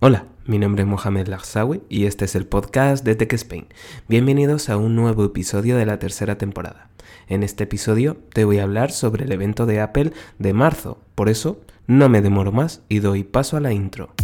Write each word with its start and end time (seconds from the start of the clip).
Hola, 0.00 0.26
mi 0.46 0.60
nombre 0.60 0.84
es 0.84 0.88
Mohamed 0.88 1.26
Larzawi 1.26 1.82
y 1.88 2.06
este 2.06 2.26
es 2.26 2.36
el 2.36 2.46
podcast 2.46 3.04
de 3.04 3.16
Tech 3.16 3.32
Spain. 3.32 3.66
Bienvenidos 4.06 4.68
a 4.68 4.76
un 4.76 4.94
nuevo 4.94 5.24
episodio 5.24 5.76
de 5.76 5.86
la 5.86 5.98
tercera 5.98 6.38
temporada. 6.38 6.88
En 7.26 7.42
este 7.42 7.64
episodio 7.64 8.16
te 8.32 8.44
voy 8.44 8.58
a 8.58 8.62
hablar 8.62 8.92
sobre 8.92 9.24
el 9.24 9.32
evento 9.32 9.66
de 9.66 9.80
Apple 9.80 10.12
de 10.38 10.52
marzo, 10.52 11.00
por 11.16 11.28
eso 11.28 11.60
no 11.88 12.08
me 12.08 12.22
demoro 12.22 12.52
más 12.52 12.80
y 12.88 13.00
doy 13.00 13.24
paso 13.24 13.56
a 13.56 13.60
la 13.60 13.72
intro. 13.72 14.14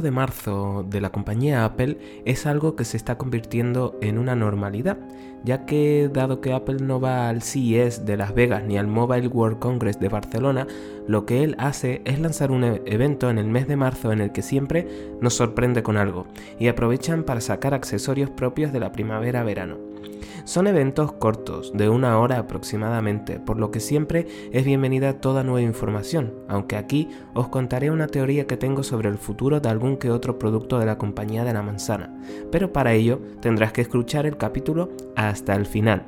De 0.00 0.10
marzo 0.10 0.86
de 0.88 1.00
la 1.02 1.10
compañía 1.10 1.64
Apple 1.64 1.98
es 2.24 2.46
algo 2.46 2.74
que 2.74 2.86
se 2.86 2.96
está 2.96 3.18
convirtiendo 3.18 3.98
en 4.00 4.16
una 4.16 4.34
normalidad, 4.34 4.96
ya 5.44 5.66
que 5.66 6.08
dado 6.10 6.40
que 6.40 6.54
Apple 6.54 6.78
no 6.80 7.00
va 7.00 7.28
al 7.28 7.42
CES 7.42 8.06
de 8.06 8.16
Las 8.16 8.34
Vegas 8.34 8.64
ni 8.64 8.78
al 8.78 8.86
Mobile 8.86 9.28
World 9.28 9.58
Congress 9.58 10.00
de 10.00 10.08
Barcelona, 10.08 10.66
lo 11.06 11.26
que 11.26 11.44
él 11.44 11.54
hace 11.58 12.00
es 12.06 12.18
lanzar 12.18 12.50
un 12.50 12.64
e-, 12.64 12.82
evento 12.86 13.28
en 13.28 13.36
el 13.36 13.48
mes 13.48 13.68
de 13.68 13.76
marzo 13.76 14.10
en 14.10 14.22
el 14.22 14.32
que 14.32 14.42
siempre 14.42 14.86
nos 15.20 15.34
sorprende 15.34 15.82
con 15.82 15.98
algo, 15.98 16.26
y 16.58 16.68
aprovechan 16.68 17.24
para 17.24 17.42
sacar 17.42 17.74
accesorios 17.74 18.30
propios 18.30 18.72
de 18.72 18.80
la 18.80 18.92
primavera-verano. 18.92 19.76
Son 20.44 20.66
eventos 20.66 21.12
cortos, 21.12 21.72
de 21.74 21.88
una 21.88 22.18
hora 22.18 22.38
aproximadamente, 22.38 23.38
por 23.38 23.58
lo 23.58 23.70
que 23.70 23.80
siempre 23.80 24.26
es 24.52 24.64
bienvenida 24.64 25.20
toda 25.20 25.44
nueva 25.44 25.62
información, 25.62 26.34
aunque 26.48 26.76
aquí 26.76 27.08
os 27.34 27.48
contaré 27.48 27.90
una 27.90 28.06
teoría 28.06 28.46
que 28.46 28.56
tengo 28.56 28.82
sobre 28.82 29.08
el 29.08 29.18
futuro 29.18 29.60
de 29.60 29.68
algún 29.68 29.96
que 29.96 30.10
otro 30.10 30.38
producto 30.38 30.78
de 30.78 30.86
la 30.86 30.98
compañía 30.98 31.44
de 31.44 31.52
la 31.52 31.62
manzana, 31.62 32.14
pero 32.50 32.72
para 32.72 32.92
ello 32.92 33.20
tendrás 33.40 33.72
que 33.72 33.82
escuchar 33.82 34.26
el 34.26 34.36
capítulo 34.36 34.90
hasta 35.16 35.54
el 35.54 35.66
final. 35.66 36.04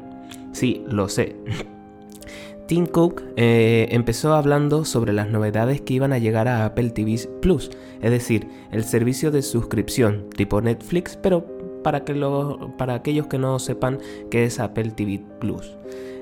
Sí, 0.53 0.85
lo 0.87 1.09
sé. 1.09 1.37
Tim 2.67 2.87
Cook 2.87 3.23
eh, 3.37 3.89
empezó 3.91 4.35
hablando 4.35 4.85
sobre 4.85 5.13
las 5.13 5.29
novedades 5.29 5.81
que 5.83 5.95
iban 5.95 6.13
a 6.13 6.19
llegar 6.19 6.49
a 6.49 6.65
Apple 6.65 6.91
TV 6.91 7.29
Plus, 7.43 7.71
es 8.01 8.11
decir, 8.11 8.49
el 8.71 8.85
servicio 8.85 9.31
de 9.31 9.43
suscripción 9.43 10.31
tipo 10.31 10.61
Netflix, 10.63 11.17
pero 11.17 11.52
para, 11.83 12.05
que 12.05 12.15
para 12.77 12.95
aquellos 12.95 13.27
que 13.27 13.39
no 13.39 13.59
sepan 13.59 13.99
qué 14.31 14.45
es 14.45 14.61
Apple 14.61 14.91
TV 14.91 15.23
Plus 15.41 15.77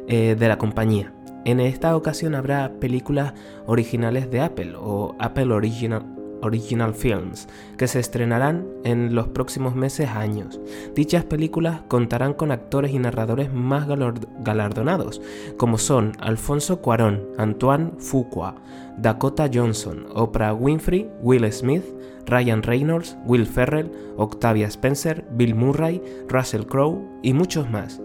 eh, 0.09 0.37
de 0.39 0.49
la 0.49 0.59
compañía. 0.59 1.13
En 1.45 1.61
esta 1.61 1.97
ocasión 1.97 2.35
habrá 2.35 2.71
películas 2.81 3.33
originales 3.67 4.31
de 4.31 4.41
Apple 4.41 4.75
o 4.77 5.15
Apple 5.19 5.53
Original, 5.55 6.05
Original 6.43 6.95
Films, 6.95 7.49
que 7.77 7.87
se 7.89 8.01
estrenarán 8.01 8.67
en 8.85 9.15
los 9.15 9.29
próximos 9.29 9.75
meses 9.75 10.09
años. 10.11 10.61
Dichas 10.95 11.25
películas 11.25 11.83
contarán 11.89 12.35
con 12.35 12.53
actores 12.53 12.93
y 12.93 12.99
narradores 12.99 13.53
más 13.53 13.87
galardonados, 13.87 15.21
como 15.57 15.79
son 15.79 16.13
Alfonso 16.21 16.81
Cuarón, 16.81 17.27
Antoine 17.39 17.93
Fuqua, 17.99 18.57
Dakota 18.99 19.49
Johnson, 19.53 20.07
Oprah 20.15 20.55
Winfrey, 20.55 21.09
Will 21.23 21.51
Smith, 21.53 21.85
Ryan 22.27 22.63
Reynolds, 22.63 23.17
Will 23.27 23.47
Ferrell, 23.47 23.91
Octavia 24.17 24.67
Spencer, 24.69 25.25
Bill 25.33 25.55
Murray, 25.55 26.03
Russell 26.29 26.65
Crowe 26.65 27.03
y 27.23 27.33
muchos 27.33 27.71
más. 27.71 28.01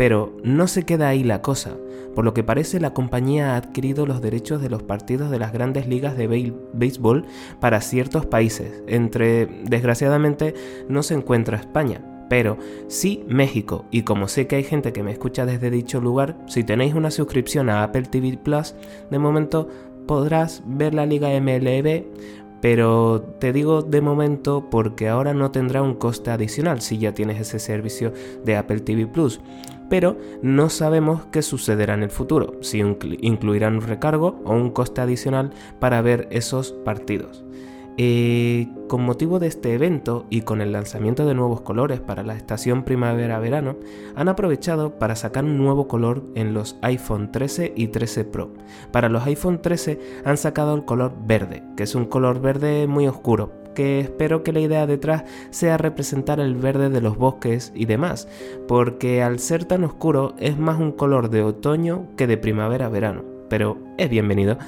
Pero 0.00 0.34
no 0.42 0.66
se 0.66 0.84
queda 0.84 1.08
ahí 1.08 1.22
la 1.22 1.42
cosa. 1.42 1.76
Por 2.14 2.24
lo 2.24 2.32
que 2.32 2.42
parece 2.42 2.80
la 2.80 2.94
compañía 2.94 3.52
ha 3.52 3.56
adquirido 3.56 4.06
los 4.06 4.22
derechos 4.22 4.62
de 4.62 4.70
los 4.70 4.82
partidos 4.82 5.30
de 5.30 5.38
las 5.38 5.52
grandes 5.52 5.86
ligas 5.86 6.16
de 6.16 6.26
béisbol 6.72 7.26
para 7.60 7.82
ciertos 7.82 8.24
países. 8.24 8.82
Entre, 8.86 9.44
desgraciadamente, 9.44 10.54
no 10.88 11.02
se 11.02 11.12
encuentra 11.12 11.58
España, 11.58 12.00
pero 12.30 12.56
sí 12.88 13.24
México. 13.28 13.84
Y 13.90 14.04
como 14.04 14.26
sé 14.26 14.46
que 14.46 14.56
hay 14.56 14.64
gente 14.64 14.94
que 14.94 15.02
me 15.02 15.12
escucha 15.12 15.44
desde 15.44 15.70
dicho 15.70 16.00
lugar, 16.00 16.38
si 16.46 16.64
tenéis 16.64 16.94
una 16.94 17.10
suscripción 17.10 17.68
a 17.68 17.82
Apple 17.82 18.04
TV 18.04 18.38
Plus, 18.42 18.74
de 19.10 19.18
momento 19.18 19.68
podrás 20.06 20.62
ver 20.64 20.94
la 20.94 21.04
liga 21.04 21.28
MLB, 21.38 22.04
pero 22.62 23.20
te 23.38 23.52
digo 23.52 23.82
de 23.82 24.00
momento 24.00 24.68
porque 24.70 25.08
ahora 25.08 25.34
no 25.34 25.50
tendrá 25.50 25.82
un 25.82 25.94
coste 25.94 26.30
adicional 26.30 26.80
si 26.80 26.96
ya 26.96 27.12
tienes 27.12 27.38
ese 27.38 27.58
servicio 27.58 28.14
de 28.46 28.56
Apple 28.56 28.80
TV 28.80 29.06
Plus. 29.06 29.40
Pero 29.90 30.16
no 30.40 30.70
sabemos 30.70 31.26
qué 31.30 31.42
sucederá 31.42 31.92
en 31.92 32.04
el 32.04 32.10
futuro, 32.10 32.54
si 32.62 32.78
incluirán 32.78 33.74
un 33.74 33.82
recargo 33.82 34.40
o 34.44 34.54
un 34.54 34.70
coste 34.70 35.02
adicional 35.02 35.50
para 35.80 36.00
ver 36.00 36.28
esos 36.30 36.72
partidos. 36.72 37.44
Eh, 37.96 38.68
con 38.88 39.02
motivo 39.02 39.38
de 39.38 39.46
este 39.46 39.74
evento 39.74 40.26
y 40.30 40.40
con 40.42 40.60
el 40.60 40.72
lanzamiento 40.72 41.26
de 41.26 41.34
nuevos 41.34 41.60
colores 41.60 42.00
para 42.00 42.22
la 42.22 42.34
estación 42.34 42.82
primavera-verano, 42.82 43.76
han 44.16 44.28
aprovechado 44.28 44.98
para 44.98 45.16
sacar 45.16 45.44
un 45.44 45.58
nuevo 45.58 45.86
color 45.86 46.24
en 46.34 46.54
los 46.54 46.76
iPhone 46.82 47.30
13 47.30 47.72
y 47.76 47.88
13 47.88 48.24
Pro. 48.24 48.52
Para 48.90 49.08
los 49.08 49.24
iPhone 49.26 49.62
13 49.62 50.00
han 50.24 50.36
sacado 50.36 50.74
el 50.74 50.84
color 50.84 51.12
verde, 51.24 51.62
que 51.76 51.84
es 51.84 51.94
un 51.94 52.06
color 52.06 52.40
verde 52.40 52.86
muy 52.86 53.06
oscuro, 53.06 53.52
que 53.74 54.00
espero 54.00 54.42
que 54.42 54.52
la 54.52 54.60
idea 54.60 54.86
detrás 54.86 55.24
sea 55.50 55.78
representar 55.78 56.40
el 56.40 56.54
verde 56.54 56.90
de 56.90 57.00
los 57.00 57.16
bosques 57.16 57.72
y 57.74 57.84
demás, 57.84 58.28
porque 58.66 59.22
al 59.22 59.38
ser 59.38 59.64
tan 59.64 59.84
oscuro 59.84 60.34
es 60.38 60.58
más 60.58 60.78
un 60.78 60.92
color 60.92 61.30
de 61.30 61.42
otoño 61.42 62.08
que 62.16 62.26
de 62.26 62.38
primavera-verano, 62.38 63.24
pero 63.48 63.78
es 63.98 64.10
bienvenido. 64.10 64.58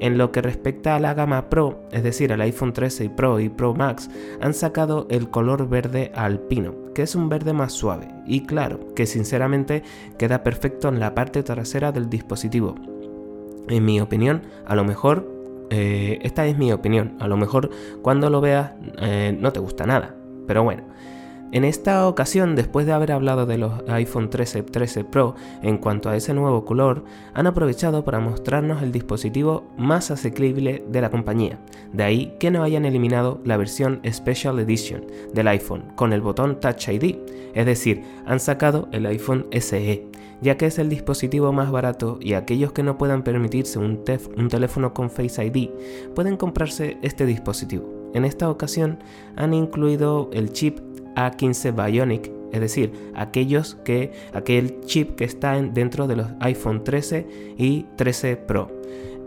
En 0.00 0.18
lo 0.18 0.32
que 0.32 0.42
respecta 0.42 0.96
a 0.96 1.00
la 1.00 1.14
gama 1.14 1.48
Pro, 1.48 1.82
es 1.92 2.02
decir, 2.02 2.32
al 2.32 2.40
iPhone 2.40 2.72
13 2.72 3.04
y 3.04 3.08
Pro 3.08 3.40
y 3.40 3.48
Pro 3.48 3.74
Max, 3.74 4.10
han 4.40 4.52
sacado 4.52 5.06
el 5.08 5.30
color 5.30 5.68
verde 5.68 6.12
alpino, 6.14 6.74
que 6.94 7.02
es 7.02 7.14
un 7.14 7.28
verde 7.28 7.52
más 7.52 7.72
suave 7.72 8.08
y 8.26 8.40
claro, 8.40 8.92
que 8.94 9.06
sinceramente 9.06 9.82
queda 10.18 10.42
perfecto 10.42 10.88
en 10.88 11.00
la 11.00 11.14
parte 11.14 11.42
trasera 11.42 11.92
del 11.92 12.10
dispositivo. 12.10 12.74
En 13.68 13.84
mi 13.84 14.00
opinión, 14.00 14.42
a 14.66 14.74
lo 14.74 14.84
mejor, 14.84 15.30
eh, 15.70 16.18
esta 16.22 16.44
es 16.46 16.58
mi 16.58 16.72
opinión, 16.72 17.16
a 17.20 17.28
lo 17.28 17.36
mejor 17.36 17.70
cuando 18.02 18.28
lo 18.30 18.40
veas 18.40 18.72
eh, 18.98 19.36
no 19.38 19.52
te 19.52 19.60
gusta 19.60 19.86
nada, 19.86 20.14
pero 20.46 20.62
bueno. 20.64 20.82
En 21.54 21.62
esta 21.62 22.08
ocasión, 22.08 22.56
después 22.56 22.84
de 22.84 22.92
haber 22.92 23.12
hablado 23.12 23.46
de 23.46 23.58
los 23.58 23.74
iPhone 23.86 24.28
13 24.28 24.64
13 24.64 25.04
Pro 25.04 25.36
en 25.62 25.78
cuanto 25.78 26.10
a 26.10 26.16
ese 26.16 26.34
nuevo 26.34 26.64
color, 26.64 27.04
han 27.32 27.46
aprovechado 27.46 28.04
para 28.04 28.18
mostrarnos 28.18 28.82
el 28.82 28.90
dispositivo 28.90 29.62
más 29.78 30.10
asequible 30.10 30.84
de 30.88 31.00
la 31.00 31.12
compañía. 31.12 31.60
De 31.92 32.02
ahí 32.02 32.34
que 32.40 32.50
no 32.50 32.64
hayan 32.64 32.84
eliminado 32.84 33.40
la 33.44 33.56
versión 33.56 34.00
Special 34.04 34.58
Edition 34.58 35.06
del 35.32 35.46
iPhone 35.46 35.92
con 35.94 36.12
el 36.12 36.22
botón 36.22 36.58
Touch 36.58 36.88
ID, 36.88 37.18
es 37.54 37.66
decir, 37.66 38.02
han 38.26 38.40
sacado 38.40 38.88
el 38.90 39.06
iPhone 39.06 39.46
SE, 39.52 40.08
ya 40.40 40.56
que 40.56 40.66
es 40.66 40.80
el 40.80 40.88
dispositivo 40.88 41.52
más 41.52 41.70
barato 41.70 42.18
y 42.20 42.34
aquellos 42.34 42.72
que 42.72 42.82
no 42.82 42.98
puedan 42.98 43.22
permitirse 43.22 43.78
un, 43.78 44.02
un 44.36 44.48
teléfono 44.48 44.92
con 44.92 45.08
Face 45.08 45.44
ID 45.44 45.70
pueden 46.16 46.36
comprarse 46.36 46.98
este 47.02 47.26
dispositivo. 47.26 48.10
En 48.12 48.24
esta 48.24 48.50
ocasión 48.50 48.98
han 49.36 49.54
incluido 49.54 50.30
el 50.32 50.52
chip 50.52 50.80
a15 51.14 51.74
Bionic, 51.74 52.30
es 52.52 52.60
decir, 52.60 52.92
aquellos 53.14 53.76
que, 53.84 54.12
aquel 54.32 54.80
chip 54.84 55.16
que 55.16 55.24
está 55.24 55.60
dentro 55.60 56.06
de 56.06 56.16
los 56.16 56.28
iPhone 56.40 56.84
13 56.84 57.54
y 57.58 57.86
13 57.96 58.36
Pro. 58.36 58.70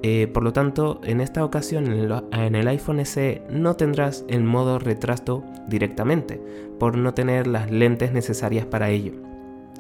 Eh, 0.04 0.28
por 0.32 0.44
lo 0.44 0.54
tanto, 0.54 1.02
en 1.04 1.22
esta 1.22 1.44
ocasión 1.44 1.88
en 1.88 2.56
el, 2.56 2.68
iPhone 2.68 3.04
SE 3.06 3.42
no 3.50 3.76
tendrás 3.76 4.24
el 4.30 4.44
modo 4.44 4.80
retrasto 4.80 5.44
directamente, 5.68 6.40
por 6.80 6.98
no 6.98 7.14
tener 7.14 7.48
las 7.48 7.72
lentes 7.72 8.14
necesarias 8.14 8.66
para 8.66 8.90
ello. 8.90 9.14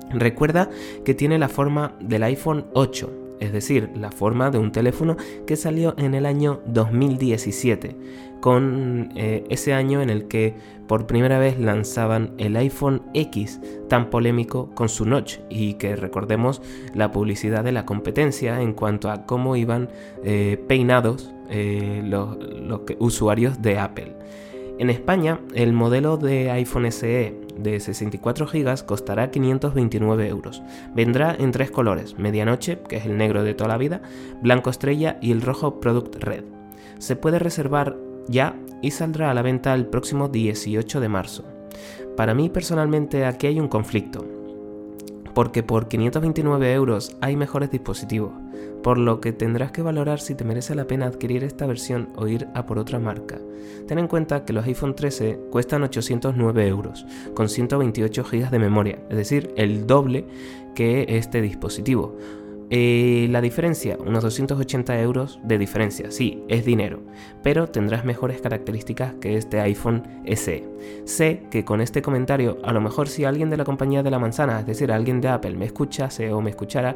Recuerda 0.09 0.69
que 1.05 1.13
tiene 1.13 1.37
la 1.37 1.49
forma 1.49 1.95
del 1.99 2.23
iPhone 2.23 2.65
8, 2.73 3.26
es 3.39 3.51
decir, 3.51 3.89
la 3.95 4.11
forma 4.11 4.49
de 4.51 4.57
un 4.57 4.71
teléfono 4.71 5.17
que 5.45 5.55
salió 5.55 5.93
en 5.97 6.13
el 6.13 6.25
año 6.25 6.61
2017, 6.67 7.95
con 8.41 9.09
eh, 9.15 9.43
ese 9.49 9.73
año 9.73 10.01
en 10.01 10.09
el 10.09 10.27
que 10.27 10.55
por 10.87 11.07
primera 11.07 11.39
vez 11.39 11.59
lanzaban 11.59 12.33
el 12.37 12.55
iPhone 12.55 13.01
X 13.13 13.59
tan 13.89 14.09
polémico 14.09 14.69
con 14.73 14.89
su 14.89 15.05
notch 15.05 15.39
y 15.49 15.73
que 15.73 15.95
recordemos 15.95 16.61
la 16.93 17.11
publicidad 17.11 17.63
de 17.63 17.71
la 17.71 17.85
competencia 17.85 18.61
en 18.61 18.73
cuanto 18.73 19.09
a 19.09 19.25
cómo 19.25 19.55
iban 19.55 19.89
eh, 20.23 20.63
peinados 20.67 21.33
eh, 21.49 22.01
los, 22.05 22.37
los 22.37 22.81
usuarios 22.99 23.61
de 23.61 23.79
Apple. 23.79 24.13
En 24.79 24.89
España, 24.89 25.39
el 25.55 25.73
modelo 25.73 26.17
de 26.17 26.51
iPhone 26.51 26.91
SE 26.91 27.46
de 27.59 27.79
64 27.79 28.47
GB 28.47 28.85
costará 28.85 29.31
529 29.31 30.27
euros. 30.27 30.61
Vendrá 30.95 31.35
en 31.37 31.51
tres 31.51 31.71
colores, 31.71 32.17
medianoche, 32.17 32.79
que 32.87 32.97
es 32.97 33.05
el 33.05 33.17
negro 33.17 33.43
de 33.43 33.53
toda 33.53 33.69
la 33.69 33.77
vida, 33.77 34.01
blanco 34.41 34.69
estrella 34.69 35.17
y 35.21 35.31
el 35.31 35.41
rojo 35.41 35.79
Product 35.79 36.15
Red. 36.23 36.43
Se 36.99 37.15
puede 37.15 37.39
reservar 37.39 37.97
ya 38.27 38.55
y 38.81 38.91
saldrá 38.91 39.31
a 39.31 39.33
la 39.33 39.41
venta 39.41 39.73
el 39.73 39.85
próximo 39.85 40.27
18 40.27 40.99
de 40.99 41.09
marzo. 41.09 41.43
Para 42.15 42.33
mí 42.33 42.49
personalmente 42.49 43.25
aquí 43.25 43.47
hay 43.47 43.59
un 43.59 43.67
conflicto, 43.67 44.25
porque 45.33 45.61
por 45.61 45.87
529 45.87 46.73
euros 46.73 47.15
hay 47.21 47.35
mejores 47.35 47.69
dispositivos, 47.69 48.33
por 48.83 48.97
lo 48.97 49.19
que 49.19 49.33
tendrás 49.33 49.71
que 49.71 49.81
valorar 49.81 50.19
si 50.19 50.35
te 50.35 50.43
merece 50.43 50.75
la 50.75 50.87
pena 50.87 51.05
adquirir 51.05 51.43
esta 51.43 51.65
versión 51.65 52.09
o 52.15 52.27
ir 52.27 52.47
a 52.53 52.65
por 52.65 52.79
otra 52.79 52.99
marca. 52.99 53.39
Ten 53.87 53.99
en 53.99 54.07
cuenta 54.07 54.45
que 54.45 54.53
los 54.53 54.65
iPhone 54.65 54.95
13 54.95 55.39
cuestan 55.49 55.83
809 55.83 56.67
euros, 56.67 57.05
con 57.33 57.49
128 57.49 58.23
GB 58.23 58.49
de 58.49 58.59
memoria, 58.59 58.99
es 59.09 59.17
decir, 59.17 59.53
el 59.55 59.87
doble 59.87 60.25
que 60.75 61.05
este 61.09 61.41
dispositivo. 61.41 62.15
Eh, 62.69 63.27
la 63.31 63.39
diferencia, 63.39 63.97
unos 63.97 64.23
280 64.23 64.99
euros 64.99 65.39
de 65.43 65.57
diferencia, 65.57 66.11
sí, 66.11 66.43
es 66.49 66.65
dinero, 66.65 66.99
pero 67.41 67.67
tendrás 67.67 68.03
mejores 68.03 68.41
características 68.41 69.13
que 69.21 69.37
este 69.37 69.61
iPhone 69.61 70.03
SE. 70.25 70.67
Sé 71.05 71.43
que 71.49 71.63
con 71.63 71.79
este 71.79 72.01
comentario, 72.01 72.57
a 72.63 72.73
lo 72.73 72.81
mejor 72.81 73.07
si 73.07 73.23
alguien 73.23 73.49
de 73.49 73.55
la 73.55 73.63
compañía 73.63 74.03
de 74.03 74.11
la 74.11 74.19
manzana, 74.19 74.59
es 74.59 74.65
decir, 74.65 74.91
alguien 74.91 75.21
de 75.21 75.29
Apple 75.29 75.55
me 75.55 75.65
escuchase 75.65 76.33
o 76.33 76.41
me 76.41 76.49
escuchara, 76.49 76.93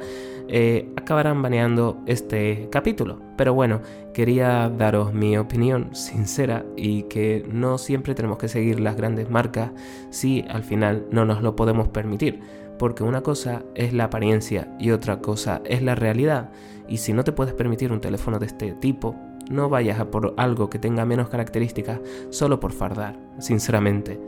eh, 0.49 0.89
acabarán 0.97 1.41
baneando 1.41 2.01
este 2.05 2.67
capítulo. 2.69 3.19
Pero 3.37 3.53
bueno, 3.53 3.81
quería 4.13 4.69
daros 4.69 5.13
mi 5.13 5.37
opinión 5.37 5.95
sincera 5.95 6.65
y 6.75 7.03
que 7.03 7.45
no 7.49 7.77
siempre 7.77 8.13
tenemos 8.13 8.37
que 8.37 8.49
seguir 8.49 8.81
las 8.81 8.97
grandes 8.97 9.29
marcas 9.29 9.71
si 10.09 10.45
al 10.49 10.63
final 10.63 11.05
no 11.11 11.25
nos 11.25 11.41
lo 11.41 11.55
podemos 11.55 11.87
permitir 11.87 12.60
porque 12.81 13.03
una 13.03 13.21
cosa 13.21 13.61
es 13.75 13.93
la 13.93 14.05
apariencia 14.05 14.75
y 14.79 14.89
otra 14.89 15.19
cosa 15.19 15.61
es 15.65 15.83
la 15.83 15.93
realidad. 15.93 16.49
Y 16.87 16.97
si 16.97 17.13
no 17.13 17.23
te 17.23 17.31
puedes 17.31 17.53
permitir 17.53 17.91
un 17.91 18.01
teléfono 18.01 18.39
de 18.39 18.47
este 18.47 18.71
tipo, 18.71 19.15
no 19.51 19.69
vayas 19.69 19.99
a 19.99 20.09
por 20.09 20.33
algo 20.37 20.67
que 20.71 20.79
tenga 20.79 21.05
menos 21.05 21.29
características 21.29 21.99
solo 22.31 22.59
por 22.59 22.71
fardar, 22.71 23.19
sinceramente. 23.37 24.19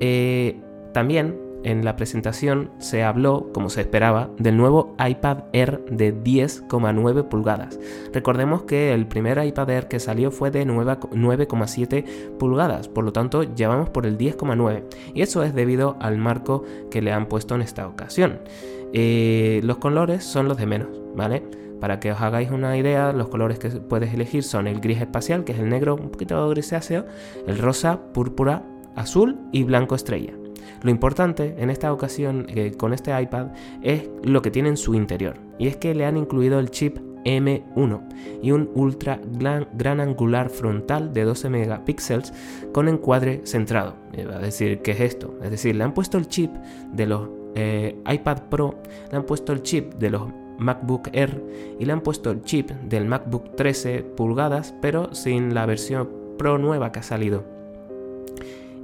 Eh, 0.00 0.60
también 0.92 1.38
en 1.66 1.84
la 1.84 1.96
presentación 1.96 2.70
se 2.78 3.02
habló, 3.02 3.50
como 3.52 3.70
se 3.70 3.80
esperaba, 3.80 4.30
del 4.38 4.56
nuevo 4.56 4.94
iPad 5.04 5.38
Air 5.52 5.84
de 5.90 6.14
10,9 6.14 7.28
pulgadas. 7.28 7.80
Recordemos 8.12 8.62
que 8.62 8.94
el 8.94 9.08
primer 9.08 9.44
iPad 9.44 9.70
Air 9.70 9.88
que 9.88 9.98
salió 9.98 10.30
fue 10.30 10.52
de 10.52 10.64
9,7 10.64 12.04
pulgadas, 12.38 12.86
por 12.86 13.04
lo 13.04 13.12
tanto 13.12 13.42
ya 13.42 13.66
vamos 13.66 13.90
por 13.90 14.06
el 14.06 14.16
10,9 14.16 14.84
y 15.12 15.22
eso 15.22 15.42
es 15.42 15.54
debido 15.56 15.96
al 16.00 16.18
marco 16.18 16.62
que 16.88 17.02
le 17.02 17.10
han 17.10 17.26
puesto 17.26 17.56
en 17.56 17.62
esta 17.62 17.88
ocasión. 17.88 18.38
Eh, 18.92 19.60
los 19.64 19.78
colores 19.78 20.22
son 20.22 20.46
los 20.46 20.58
de 20.58 20.66
menos, 20.66 20.88
¿vale? 21.16 21.42
Para 21.80 21.98
que 21.98 22.12
os 22.12 22.20
hagáis 22.20 22.52
una 22.52 22.76
idea, 22.76 23.12
los 23.12 23.28
colores 23.28 23.58
que 23.58 23.70
puedes 23.70 24.14
elegir 24.14 24.44
son 24.44 24.68
el 24.68 24.78
gris 24.78 25.00
espacial, 25.00 25.42
que 25.42 25.50
es 25.50 25.58
el 25.58 25.68
negro 25.68 25.96
un 25.96 26.10
poquito 26.10 26.48
grisáceo, 26.48 27.06
el 27.48 27.58
rosa, 27.58 28.12
púrpura, 28.12 28.62
azul 28.94 29.36
y 29.50 29.64
blanco 29.64 29.96
estrella. 29.96 30.45
Lo 30.82 30.90
importante 30.90 31.54
en 31.58 31.70
esta 31.70 31.92
ocasión 31.92 32.46
eh, 32.48 32.72
con 32.76 32.92
este 32.92 33.18
iPad 33.20 33.48
es 33.82 34.08
lo 34.22 34.42
que 34.42 34.50
tiene 34.50 34.68
en 34.68 34.76
su 34.76 34.94
interior, 34.94 35.36
y 35.58 35.68
es 35.68 35.76
que 35.76 35.94
le 35.94 36.04
han 36.04 36.16
incluido 36.16 36.58
el 36.58 36.70
chip 36.70 36.98
M1 37.26 38.00
y 38.40 38.52
un 38.52 38.70
ultra 38.74 39.20
gran, 39.32 40.00
angular 40.00 40.48
frontal 40.48 41.12
de 41.12 41.24
12 41.24 41.50
megapíxeles 41.50 42.32
con 42.72 42.88
encuadre 42.88 43.42
centrado. 43.44 43.96
Es 44.12 44.40
decir, 44.40 44.80
¿qué 44.80 44.92
es 44.92 45.00
esto? 45.00 45.34
Es 45.42 45.50
decir, 45.50 45.74
le 45.74 45.84
han 45.84 45.92
puesto 45.92 46.18
el 46.18 46.28
chip 46.28 46.52
de 46.92 47.06
los 47.06 47.28
eh, 47.56 47.96
iPad 48.06 48.44
Pro, 48.48 48.76
le 49.10 49.16
han 49.16 49.24
puesto 49.24 49.52
el 49.52 49.62
chip 49.62 49.94
de 49.94 50.10
los 50.10 50.22
MacBook 50.58 51.08
Air 51.12 51.42
y 51.78 51.84
le 51.84 51.92
han 51.92 52.00
puesto 52.00 52.30
el 52.30 52.42
chip 52.42 52.70
del 52.70 53.06
MacBook 53.06 53.56
13 53.56 54.02
pulgadas, 54.02 54.74
pero 54.80 55.14
sin 55.14 55.52
la 55.52 55.66
versión 55.66 56.08
Pro 56.38 56.58
nueva 56.58 56.92
que 56.92 57.00
ha 57.00 57.02
salido. 57.02 57.44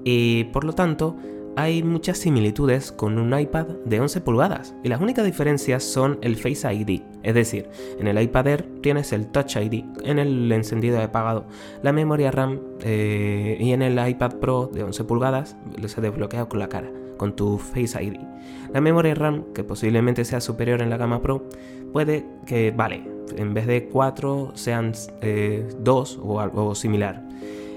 Y 0.05 0.45
por 0.45 0.65
lo 0.65 0.73
tanto, 0.73 1.17
hay 1.57 1.83
muchas 1.83 2.19
similitudes 2.19 2.93
con 2.93 3.19
un 3.19 3.39
iPad 3.39 3.67
de 3.85 4.01
11 4.01 4.21
pulgadas 4.23 4.75
y 4.83 4.89
las 4.89 5.01
únicas 5.01 5.25
diferencias 5.25 5.83
son 5.83 6.19
el 6.23 6.37
Face 6.37 6.73
ID, 6.73 7.03
es 7.23 7.35
decir, 7.35 7.69
en 7.99 8.07
el 8.07 8.21
iPad 8.21 8.47
Air 8.47 8.69
tienes 8.81 9.13
el 9.13 9.27
Touch 9.27 9.57
ID 9.57 9.85
en 10.05 10.19
el 10.19 10.51
encendido 10.51 10.97
de 10.97 11.05
apagado, 11.05 11.47
la 11.83 11.93
memoria 11.93 12.31
RAM 12.31 12.61
eh, 12.81 13.57
y 13.61 13.73
en 13.73 13.83
el 13.83 14.09
iPad 14.09 14.37
Pro 14.37 14.71
de 14.73 14.83
11 14.83 15.05
pulgadas 15.05 15.57
se 15.87 16.01
desbloquea 16.01 16.47
con 16.47 16.59
la 16.59 16.69
cara, 16.69 16.91
con 17.19 17.37
tu 17.37 17.59
Face 17.59 18.03
ID. 18.03 18.17
La 18.73 18.81
memoria 18.81 19.15
RAM, 19.15 19.53
que 19.55 19.65
posiblemente 19.65 20.25
sea 20.25 20.41
superior 20.41 20.81
en 20.81 20.89
la 20.89 20.97
gama 20.97 21.21
Pro, 21.21 21.47
puede 21.93 22.25
que, 22.47 22.71
vale, 22.71 23.05
en 23.37 23.53
vez 23.53 23.67
de 23.67 23.89
4 23.89 24.53
sean 24.55 24.93
2 24.93 25.13
eh, 25.21 26.19
o 26.23 26.41
algo 26.41 26.75
similar. 26.75 27.23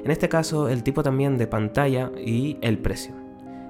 En 0.03 0.11
este 0.11 0.29
caso, 0.29 0.69
el 0.69 0.83
tipo 0.83 1.03
también 1.03 1.37
de 1.37 1.47
pantalla 1.47 2.11
y 2.23 2.57
el 2.61 2.77
precio. 2.77 3.24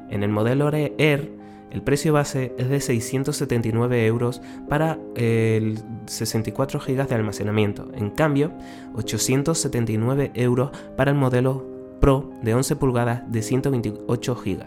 En 0.10 0.24
el 0.24 0.30
modelo 0.30 0.70
Air, 0.72 1.32
el 1.72 1.82
precio 1.82 2.14
base 2.14 2.54
es 2.58 2.70
de 2.70 2.80
679 2.80 4.06
euros 4.06 4.42
para 4.70 4.98
el 5.16 5.80
64 6.06 6.80
GB 6.80 7.08
de 7.08 7.16
almacenamiento. 7.16 7.90
En 7.94 8.12
cambio, 8.12 8.54
879 8.96 10.32
euros 10.36 10.72
para 10.96 11.12
el 11.12 11.18
modelo 11.18 11.66
Pro 12.00 12.32
de 12.44 12.54
11 12.54 12.76
pulgadas 12.76 13.24
de 13.32 13.42
128 13.42 14.36
GB. 14.36 14.64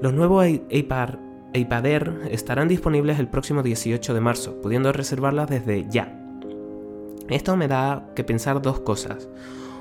Los 0.00 0.12
nuevos 0.12 0.46
iPad, 0.46 1.16
Air 1.54 2.20
estarán 2.30 2.68
disponibles 2.68 3.18
el 3.18 3.28
próximo 3.28 3.62
18 3.62 4.12
de 4.12 4.20
marzo, 4.20 4.60
pudiendo 4.60 4.92
reservarlas 4.92 5.48
desde 5.48 5.86
ya. 5.88 6.20
Esto 7.28 7.56
me 7.56 7.66
da 7.66 8.10
que 8.14 8.22
pensar 8.22 8.62
dos 8.62 8.80
cosas. 8.80 9.28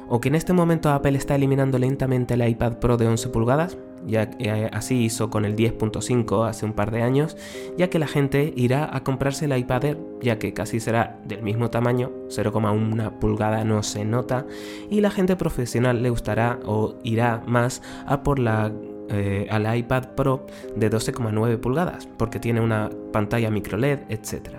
O 0.07 0.22
que 0.22 0.30
en 0.30 0.36
este 0.36 0.54
momento 0.54 0.90
Apple 0.90 1.18
está 1.18 1.36
eliminando 1.36 1.80
lentamente 1.80 2.36
el 2.36 2.48
iPad 2.48 2.80
Pro 2.80 2.98
de 2.98 3.07
11 3.07 3.30
pulgadas, 3.30 3.78
ya 4.06 4.30
eh, 4.40 4.69
así 4.72 5.04
hizo 5.04 5.30
con 5.30 5.46
el 5.46 5.56
10.5 5.56 6.48
hace 6.48 6.66
un 6.66 6.74
par 6.74 6.92
de 6.92 7.02
años, 7.02 7.36
ya 7.78 7.90
que 7.90 7.98
la 7.98 8.07
gente 8.07 8.54
irá 8.56 8.96
a 8.96 9.04
comprarse 9.04 9.46
el 9.46 9.57
iPad 9.57 9.86
Air, 9.86 9.98
ya 10.22 10.38
que 10.38 10.54
casi 10.54 10.80
será 10.80 11.19
del 11.25 11.42
mismo 11.42 11.72
tamaño, 11.72 12.12
0,1 12.30 13.19
pulgada 13.19 13.63
no 13.63 13.81
se 13.81 14.06
nota, 14.06 14.46
y 14.90 15.02
la 15.02 15.10
gente 15.10 15.36
profesional 15.36 16.04
le 16.04 16.10
gustará 16.10 16.60
o 16.66 16.96
irá 17.04 17.44
más 17.48 17.81
a 18.06 18.22
por 18.24 18.40
la 18.40 18.72
eh, 19.10 19.48
al 19.52 19.75
iPad 19.75 20.16
Pro 20.16 20.46
de 20.75 20.92
12,9 20.92 21.57
pulgadas, 21.57 22.07
porque 22.18 22.40
tiene 22.40 22.62
una 22.62 22.90
pantalla 23.12 23.50
micro 23.50 23.78
LED, 23.78 24.00
etc. 24.10 24.50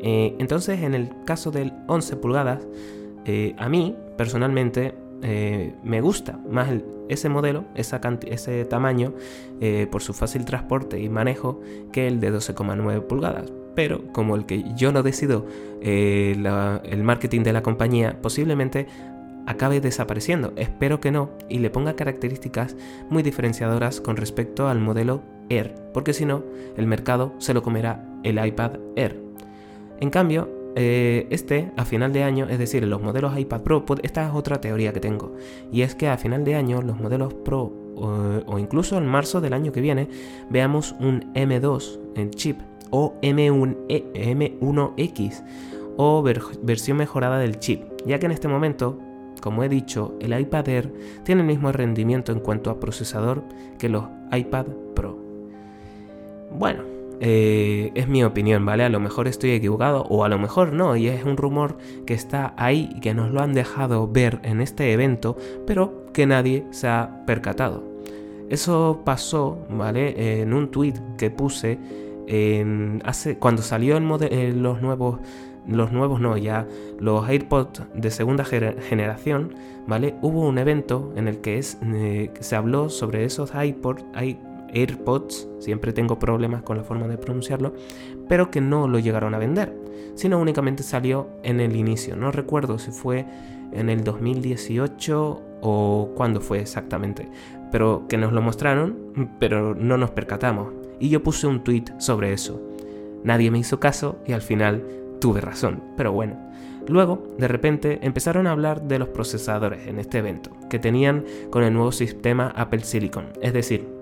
Eh, 0.00 0.36
entonces, 0.38 0.82
en 0.82 0.94
el 0.94 1.10
caso 1.24 1.50
del 1.50 1.72
11 1.86 2.16
pulgadas, 2.16 2.66
a 3.58 3.68
mí 3.68 3.96
personalmente 4.16 4.94
eh, 5.22 5.74
me 5.82 6.00
gusta 6.00 6.38
más 6.48 6.68
ese 7.08 7.28
modelo, 7.28 7.64
ese 7.74 8.64
tamaño, 8.64 9.14
eh, 9.60 9.86
por 9.90 10.02
su 10.02 10.12
fácil 10.12 10.44
transporte 10.44 11.00
y 11.00 11.08
manejo, 11.08 11.60
que 11.92 12.08
el 12.08 12.20
de 12.20 12.32
12,9 12.32 13.06
pulgadas. 13.06 13.52
Pero 13.74 14.12
como 14.12 14.36
el 14.36 14.46
que 14.46 14.64
yo 14.74 14.92
no 14.92 15.02
decido 15.02 15.46
eh, 15.82 16.34
el 16.84 17.02
marketing 17.02 17.42
de 17.42 17.52
la 17.52 17.62
compañía, 17.62 18.20
posiblemente 18.20 18.86
acabe 19.46 19.80
desapareciendo. 19.80 20.52
Espero 20.56 21.00
que 21.00 21.12
no 21.12 21.30
y 21.48 21.58
le 21.58 21.70
ponga 21.70 21.94
características 21.94 22.76
muy 23.10 23.22
diferenciadoras 23.22 24.00
con 24.00 24.16
respecto 24.16 24.68
al 24.68 24.80
modelo 24.80 25.22
Air, 25.48 25.74
porque 25.94 26.12
si 26.12 26.26
no, 26.26 26.42
el 26.76 26.88
mercado 26.88 27.34
se 27.38 27.54
lo 27.54 27.62
comerá 27.62 28.04
el 28.24 28.44
iPad 28.44 28.72
Air. 28.96 29.20
En 30.00 30.10
cambio, 30.10 30.55
eh, 30.78 31.26
este 31.30 31.72
a 31.78 31.86
final 31.86 32.12
de 32.12 32.22
año, 32.22 32.46
es 32.50 32.58
decir, 32.58 32.86
los 32.86 33.00
modelos 33.00 33.36
iPad 33.38 33.62
Pro, 33.62 33.82
esta 34.02 34.28
es 34.28 34.34
otra 34.34 34.60
teoría 34.60 34.92
que 34.92 35.00
tengo, 35.00 35.34
y 35.72 35.80
es 35.80 35.94
que 35.94 36.06
a 36.06 36.18
final 36.18 36.44
de 36.44 36.54
año 36.54 36.82
los 36.82 37.00
modelos 37.00 37.32
Pro 37.32 37.72
o, 37.96 38.58
incluso 38.58 38.98
en 38.98 39.06
marzo 39.06 39.40
del 39.40 39.54
año 39.54 39.72
que 39.72 39.80
viene 39.80 40.10
veamos 40.50 40.94
un 41.00 41.32
M2 41.32 41.98
en 42.16 42.30
chip 42.30 42.60
o 42.90 43.14
M1, 43.22 43.86
M1X 43.88 45.44
o 45.96 46.22
versión 46.22 46.98
mejorada 46.98 47.38
del 47.38 47.58
chip, 47.58 47.82
ya 48.04 48.18
que 48.18 48.26
en 48.26 48.32
este 48.32 48.46
momento, 48.46 48.98
como 49.40 49.64
he 49.64 49.70
dicho, 49.70 50.14
el 50.20 50.38
iPad 50.38 50.68
Air 50.68 50.92
tiene 51.24 51.40
el 51.40 51.46
mismo 51.46 51.72
rendimiento 51.72 52.32
en 52.32 52.40
cuanto 52.40 52.68
a 52.68 52.78
procesador 52.78 53.42
que 53.78 53.88
los 53.88 54.04
iPad 54.30 54.66
Pro. 54.94 55.18
Bueno, 56.50 56.95
eh, 57.20 57.92
es 57.94 58.08
mi 58.08 58.22
opinión, 58.24 58.64
¿vale? 58.66 58.84
A 58.84 58.88
lo 58.88 59.00
mejor 59.00 59.28
estoy 59.28 59.50
equivocado 59.50 60.02
o 60.08 60.24
a 60.24 60.28
lo 60.28 60.38
mejor 60.38 60.72
no, 60.72 60.96
y 60.96 61.08
es 61.08 61.24
un 61.24 61.36
rumor 61.36 61.76
que 62.06 62.14
está 62.14 62.54
ahí 62.56 62.90
y 62.94 63.00
que 63.00 63.14
nos 63.14 63.30
lo 63.30 63.40
han 63.40 63.54
dejado 63.54 64.08
ver 64.08 64.40
en 64.42 64.60
este 64.60 64.92
evento, 64.92 65.36
pero 65.66 66.06
que 66.12 66.26
nadie 66.26 66.64
se 66.70 66.88
ha 66.88 67.24
percatado. 67.26 67.82
Eso 68.48 69.02
pasó, 69.04 69.58
¿vale? 69.70 70.40
En 70.40 70.52
un 70.52 70.70
tweet 70.70 70.94
que 71.18 71.30
puse 71.30 71.78
hace, 73.04 73.38
cuando 73.38 73.62
salió 73.62 73.96
eh, 73.96 74.52
los 74.54 74.82
nuevos, 74.82 75.20
los 75.66 75.92
nuevos 75.92 76.20
no, 76.20 76.36
ya 76.36 76.66
los 76.98 77.28
AirPods 77.28 77.82
de 77.94 78.10
segunda 78.10 78.44
generación, 78.44 79.54
¿vale? 79.86 80.14
Hubo 80.22 80.46
un 80.46 80.58
evento 80.58 81.12
en 81.16 81.28
el 81.28 81.40
que 81.40 81.58
eh, 81.58 82.30
se 82.40 82.56
habló 82.56 82.88
sobre 82.88 83.24
esos 83.24 83.52
iPods, 83.54 84.04
AirPods, 84.76 85.48
siempre 85.58 85.92
tengo 85.92 86.18
problemas 86.18 86.62
con 86.62 86.76
la 86.76 86.84
forma 86.84 87.08
de 87.08 87.16
pronunciarlo, 87.16 87.74
pero 88.28 88.50
que 88.50 88.60
no 88.60 88.86
lo 88.88 88.98
llegaron 88.98 89.34
a 89.34 89.38
vender, 89.38 89.72
sino 90.14 90.38
únicamente 90.38 90.82
salió 90.82 91.28
en 91.42 91.60
el 91.60 91.74
inicio. 91.76 92.14
No 92.14 92.30
recuerdo 92.30 92.78
si 92.78 92.90
fue 92.90 93.24
en 93.72 93.88
el 93.88 94.04
2018 94.04 95.42
o 95.62 96.12
cuándo 96.14 96.40
fue 96.40 96.60
exactamente, 96.60 97.28
pero 97.72 98.04
que 98.08 98.18
nos 98.18 98.32
lo 98.32 98.42
mostraron, 98.42 99.30
pero 99.38 99.74
no 99.74 99.96
nos 99.96 100.10
percatamos. 100.10 100.72
Y 101.00 101.08
yo 101.08 101.22
puse 101.22 101.46
un 101.46 101.64
tweet 101.64 101.84
sobre 101.98 102.32
eso. 102.32 102.60
Nadie 103.24 103.50
me 103.50 103.58
hizo 103.58 103.80
caso 103.80 104.18
y 104.26 104.32
al 104.32 104.42
final 104.42 104.84
tuve 105.20 105.40
razón, 105.40 105.82
pero 105.96 106.12
bueno. 106.12 106.36
Luego, 106.88 107.34
de 107.36 107.48
repente, 107.48 107.98
empezaron 108.02 108.46
a 108.46 108.52
hablar 108.52 108.82
de 108.82 109.00
los 109.00 109.08
procesadores 109.08 109.88
en 109.88 109.98
este 109.98 110.18
evento, 110.18 110.50
que 110.70 110.78
tenían 110.78 111.24
con 111.50 111.64
el 111.64 111.74
nuevo 111.74 111.90
sistema 111.90 112.52
Apple 112.54 112.84
Silicon, 112.84 113.26
es 113.42 113.52
decir, 113.52 113.95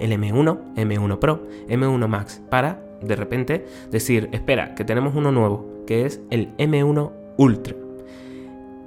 el 0.00 0.12
M1, 0.12 0.74
M1 0.74 1.18
Pro, 1.18 1.46
M1 1.68 2.08
Max, 2.08 2.42
para, 2.50 2.82
de 3.02 3.16
repente, 3.16 3.66
decir, 3.90 4.28
espera, 4.32 4.74
que 4.74 4.84
tenemos 4.84 5.14
uno 5.14 5.32
nuevo, 5.32 5.84
que 5.86 6.06
es 6.06 6.20
el 6.30 6.56
M1 6.56 7.12
Ultra. 7.36 7.76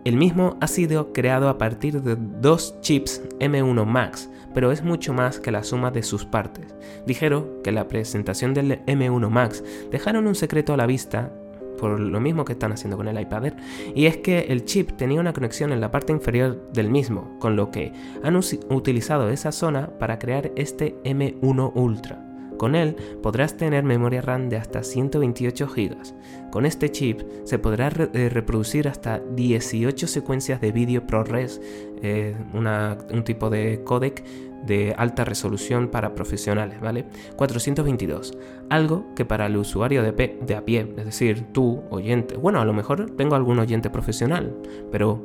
El 0.05 0.15
mismo 0.15 0.57
ha 0.61 0.67
sido 0.67 1.11
creado 1.11 1.49
a 1.49 1.57
partir 1.57 2.01
de 2.01 2.15
dos 2.17 2.79
chips 2.81 3.21
M1 3.39 3.85
Max, 3.85 4.29
pero 4.53 4.71
es 4.71 4.83
mucho 4.83 5.13
más 5.13 5.39
que 5.39 5.51
la 5.51 5.63
suma 5.63 5.91
de 5.91 6.03
sus 6.03 6.25
partes. 6.25 6.73
Dijeron 7.05 7.45
que 7.63 7.71
la 7.71 7.87
presentación 7.87 8.53
del 8.53 8.83
M1 8.85 9.29
Max 9.29 9.63
dejaron 9.91 10.25
un 10.25 10.35
secreto 10.35 10.73
a 10.73 10.77
la 10.77 10.85
vista 10.85 11.31
por 11.79 11.99
lo 11.99 12.19
mismo 12.19 12.45
que 12.45 12.53
están 12.53 12.71
haciendo 12.71 12.97
con 12.97 13.07
el 13.07 13.19
iPad 13.19 13.53
y 13.95 14.05
es 14.05 14.17
que 14.17 14.39
el 14.49 14.65
chip 14.65 14.91
tenía 14.97 15.19
una 15.19 15.33
conexión 15.33 15.71
en 15.71 15.81
la 15.81 15.91
parte 15.91 16.11
inferior 16.11 16.69
del 16.73 16.89
mismo, 16.89 17.37
con 17.39 17.55
lo 17.55 17.71
que 17.71 17.93
han 18.23 18.35
utilizado 18.35 19.29
esa 19.29 19.51
zona 19.51 19.89
para 19.97 20.19
crear 20.19 20.51
este 20.55 20.95
M1 21.03 21.71
Ultra. 21.75 22.25
Con 22.57 22.75
él 22.75 22.97
podrás 23.23 23.55
tener 23.55 23.85
memoria 23.85 24.21
RAM 24.21 24.49
de 24.49 24.57
hasta 24.57 24.83
128 24.83 25.67
GB. 25.67 26.51
Con 26.51 26.65
este 26.65 26.91
chip 26.91 27.21
se 27.45 27.57
podrá 27.57 27.87
eh, 27.87 28.27
reproducir 28.27 28.89
hasta 28.89 29.19
18 29.19 30.07
secuencias 30.07 30.59
de 30.59 30.73
vídeo 30.73 31.07
ProRes, 31.07 31.61
eh, 32.01 32.35
un 32.53 33.23
tipo 33.23 33.49
de 33.49 33.81
codec 33.85 34.25
de 34.65 34.93
alta 34.97 35.25
resolución 35.25 35.87
para 35.89 36.15
profesionales, 36.15 36.79
¿vale? 36.81 37.05
422. 37.35 38.37
Algo 38.69 39.05
que 39.15 39.25
para 39.25 39.45
el 39.45 39.57
usuario 39.57 40.03
de, 40.03 40.11
de 40.41 40.55
a 40.55 40.65
pie, 40.65 40.93
es 40.97 41.05
decir, 41.05 41.45
tú, 41.51 41.81
oyente, 41.89 42.35
bueno, 42.35 42.59
a 42.59 42.65
lo 42.65 42.73
mejor 42.73 43.11
tengo 43.11 43.35
algún 43.35 43.59
oyente 43.59 43.89
profesional, 43.89 44.55
pero 44.91 45.23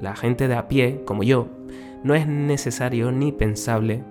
la 0.00 0.16
gente 0.16 0.48
de 0.48 0.54
a 0.54 0.68
pie, 0.68 1.02
como 1.04 1.22
yo, 1.22 1.48
no 2.02 2.14
es 2.14 2.26
necesario 2.26 3.12
ni 3.12 3.32
pensable 3.32 4.04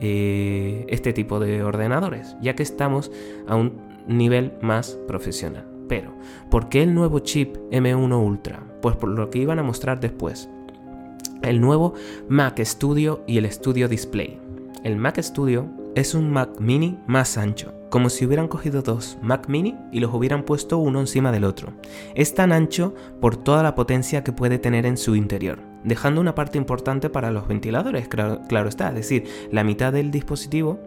eh, 0.00 0.84
este 0.88 1.12
tipo 1.12 1.40
de 1.40 1.62
ordenadores, 1.62 2.36
ya 2.40 2.54
que 2.54 2.62
estamos 2.62 3.10
a 3.46 3.56
un 3.56 3.80
nivel 4.06 4.52
más 4.60 4.98
profesional. 5.06 5.66
Pero, 5.88 6.14
¿por 6.50 6.68
qué 6.68 6.82
el 6.82 6.94
nuevo 6.94 7.18
chip 7.18 7.56
M1 7.70 8.24
Ultra? 8.24 8.62
Pues 8.80 8.96
por 8.96 9.10
lo 9.10 9.30
que 9.30 9.38
iban 9.40 9.58
a 9.58 9.62
mostrar 9.62 10.00
después 10.00 10.48
el 11.42 11.60
nuevo 11.60 11.94
Mac 12.28 12.60
Studio 12.60 13.22
y 13.26 13.38
el 13.38 13.50
Studio 13.50 13.88
Display. 13.88 14.38
El 14.84 14.96
Mac 14.96 15.18
Studio 15.20 15.68
es 15.94 16.14
un 16.14 16.30
Mac 16.30 16.58
mini 16.58 16.98
más 17.06 17.36
ancho, 17.36 17.74
como 17.90 18.08
si 18.08 18.24
hubieran 18.24 18.48
cogido 18.48 18.82
dos 18.82 19.18
Mac 19.22 19.48
mini 19.48 19.76
y 19.92 20.00
los 20.00 20.12
hubieran 20.14 20.44
puesto 20.44 20.78
uno 20.78 21.00
encima 21.00 21.32
del 21.32 21.44
otro. 21.44 21.72
Es 22.14 22.34
tan 22.34 22.52
ancho 22.52 22.94
por 23.20 23.36
toda 23.36 23.62
la 23.62 23.74
potencia 23.74 24.24
que 24.24 24.32
puede 24.32 24.58
tener 24.58 24.86
en 24.86 24.96
su 24.96 25.14
interior, 25.14 25.58
dejando 25.84 26.20
una 26.20 26.34
parte 26.34 26.58
importante 26.58 27.10
para 27.10 27.30
los 27.30 27.46
ventiladores, 27.46 28.08
claro, 28.08 28.68
está, 28.68 28.88
es 28.88 28.94
decir, 28.94 29.24
la 29.50 29.64
mitad 29.64 29.92
del 29.92 30.10
dispositivo 30.10 30.80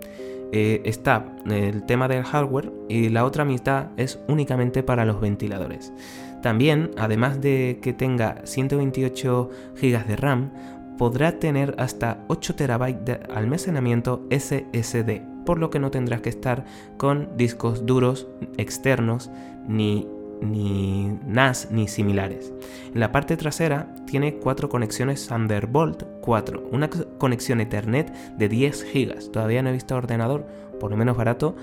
eh, 0.52 0.82
está 0.86 1.26
el 1.50 1.86
tema 1.86 2.08
del 2.08 2.24
hardware 2.24 2.72
y 2.90 3.10
la 3.10 3.26
otra 3.26 3.46
mitad 3.46 3.88
es 3.98 4.20
únicamente 4.28 4.84
para 4.84 5.06
los 5.06 5.20
ventiladores. 5.20 5.94
También, 6.42 6.92
además 6.98 7.42
de 7.42 7.80
que 7.82 7.94
tenga 7.94 8.42
128 8.44 9.50
GB 9.82 10.06
de 10.06 10.16
RAM, 10.16 10.52
podrá 10.98 11.40
tener 11.40 11.76
hasta 11.78 12.24
8 12.28 12.56
TB 12.56 13.04
de 13.04 13.20
almacenamiento 13.34 14.26
SSD, 14.30 15.22
por 15.46 15.60
lo 15.60 15.70
que 15.70 15.80
no 15.80 15.92
tendrás 15.92 16.22
que 16.22 16.30
estar 16.30 16.66
con 16.98 17.30
discos 17.36 17.86
duros 17.86 18.28
externos 18.58 19.30
ni 19.68 20.08
ni 20.42 21.18
NAS 21.26 21.70
ni 21.72 21.88
similares. 21.88 22.54
En 22.94 23.00
la 23.00 23.12
parte 23.12 23.38
trasera 23.38 23.94
tiene 24.06 24.36
cuatro 24.36 24.70
conexiones 24.70 25.28
Thunderbolt 25.28 26.04
4, 26.22 26.70
una 26.72 26.90
conexión 26.90 27.62
Ethernet 27.62 28.12
de 28.38 28.50
10 28.50 28.86
GB. 28.94 29.32
Todavía 29.32 29.62
no 29.62 29.70
he 29.70 29.74
visto 29.74 29.96
ordenador, 29.96 30.46
por 30.80 30.92
lo 30.92 30.98
menos 30.98 31.18
barato, 31.18 31.56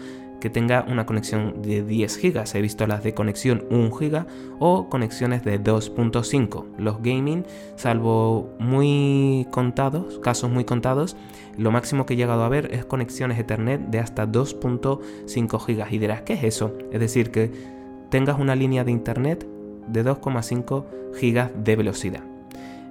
que 0.42 0.50
tenga 0.50 0.84
una 0.88 1.06
conexión 1.06 1.62
de 1.62 1.84
10 1.84 2.20
GB. 2.20 2.56
He 2.56 2.60
visto 2.60 2.86
las 2.88 3.04
de 3.04 3.14
conexión 3.14 3.64
1 3.70 3.90
GB 3.90 4.26
o 4.58 4.88
conexiones 4.88 5.44
de 5.44 5.62
2.5. 5.62 6.66
Los 6.78 7.00
gaming, 7.00 7.44
salvo 7.76 8.50
muy 8.58 9.46
contados, 9.52 10.18
casos 10.18 10.50
muy 10.50 10.64
contados, 10.64 11.16
lo 11.56 11.70
máximo 11.70 12.06
que 12.06 12.14
he 12.14 12.16
llegado 12.16 12.42
a 12.42 12.48
ver 12.48 12.74
es 12.74 12.84
conexiones 12.84 13.38
Ethernet 13.38 13.80
de 13.82 14.00
hasta 14.00 14.26
2.5 14.26 15.64
GB. 15.64 15.92
Y 15.92 15.98
dirás, 15.98 16.22
¿qué 16.22 16.32
es 16.32 16.42
eso? 16.42 16.76
Es 16.90 16.98
decir, 16.98 17.30
que 17.30 17.52
tengas 18.12 18.38
una 18.38 18.54
línea 18.54 18.84
de 18.84 18.92
internet 18.92 19.46
de 19.88 20.04
2,5 20.04 20.84
GB 21.18 21.64
de 21.64 21.76
velocidad. 21.76 22.20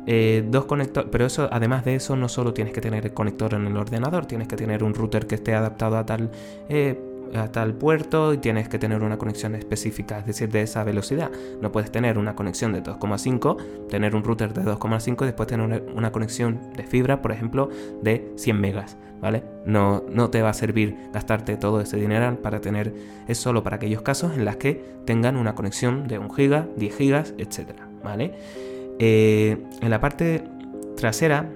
Eh, 0.08 0.44
dos 0.50 0.66
conectores, 0.66 1.10
pero 1.12 1.28
eso, 1.28 1.48
además 1.51 1.86
de 1.86 1.94
eso, 1.94 2.16
no 2.16 2.28
solo 2.28 2.56
tienes 2.56 2.74
que 2.74 2.82
tener 2.82 3.06
el 3.06 3.13
conector 3.13 3.54
en 3.54 3.68
el 3.68 3.78
ordenador, 3.78 4.25
tienes 4.25 4.48
que 4.48 4.56
tener 4.56 4.84
un 4.84 4.96
router 4.96 5.28
que 5.28 5.36
esté 5.36 5.54
adaptado 5.54 5.98
a 5.98 6.08
tal 6.08 6.32
eh, 6.70 7.00
hasta 7.36 7.64
el 7.64 7.74
puerto 7.74 8.34
y 8.34 8.38
tienes 8.38 8.70
que 8.70 8.80
tener 8.80 9.04
una 9.04 9.18
conexión 9.18 9.56
específica, 9.56 10.20
es 10.20 10.26
decir, 10.26 10.50
de 10.50 10.62
esa 10.62 10.84
velocidad. 10.84 11.32
No 11.62 11.72
puedes 11.72 11.92
tener 11.92 12.18
una 12.18 12.36
conexión 12.36 12.74
de 12.74 12.84
2,5, 12.84 13.88
tener 13.88 14.16
un 14.16 14.24
router 14.24 14.54
de 14.54 14.64
2,5 14.64 15.24
y 15.24 15.26
después 15.26 15.48
tener 15.48 15.84
una 15.94 16.12
conexión 16.12 16.60
de 16.76 16.84
fibra, 16.84 17.22
por 17.22 17.32
ejemplo, 17.32 17.70
de 18.02 18.32
100 18.36 18.60
megas, 18.60 18.98
¿vale? 19.22 19.44
No, 19.66 20.04
no 20.10 20.30
te 20.30 20.42
va 20.42 20.50
a 20.50 20.54
servir 20.54 20.98
gastarte 21.14 21.58
todo 21.58 21.82
ese 21.82 21.98
dinero 21.98 22.42
para 22.42 22.62
tener, 22.62 22.94
es 23.28 23.38
solo 23.38 23.64
para 23.64 23.78
aquellos 23.78 24.02
casos 24.02 24.34
en 24.36 24.46
los 24.46 24.56
que 24.58 24.84
tengan 25.06 25.38
una 25.38 25.56
conexión 25.56 26.08
de 26.08 26.20
1 26.20 26.30
giga, 26.34 26.68
10 26.78 26.96
gigas, 26.96 27.34
etcétera, 27.38 27.88
¿vale? 28.04 28.34
Eh, 29.00 29.58
en 29.82 29.90
la 29.90 30.00
parte 30.00 30.44
trasera 30.96 31.50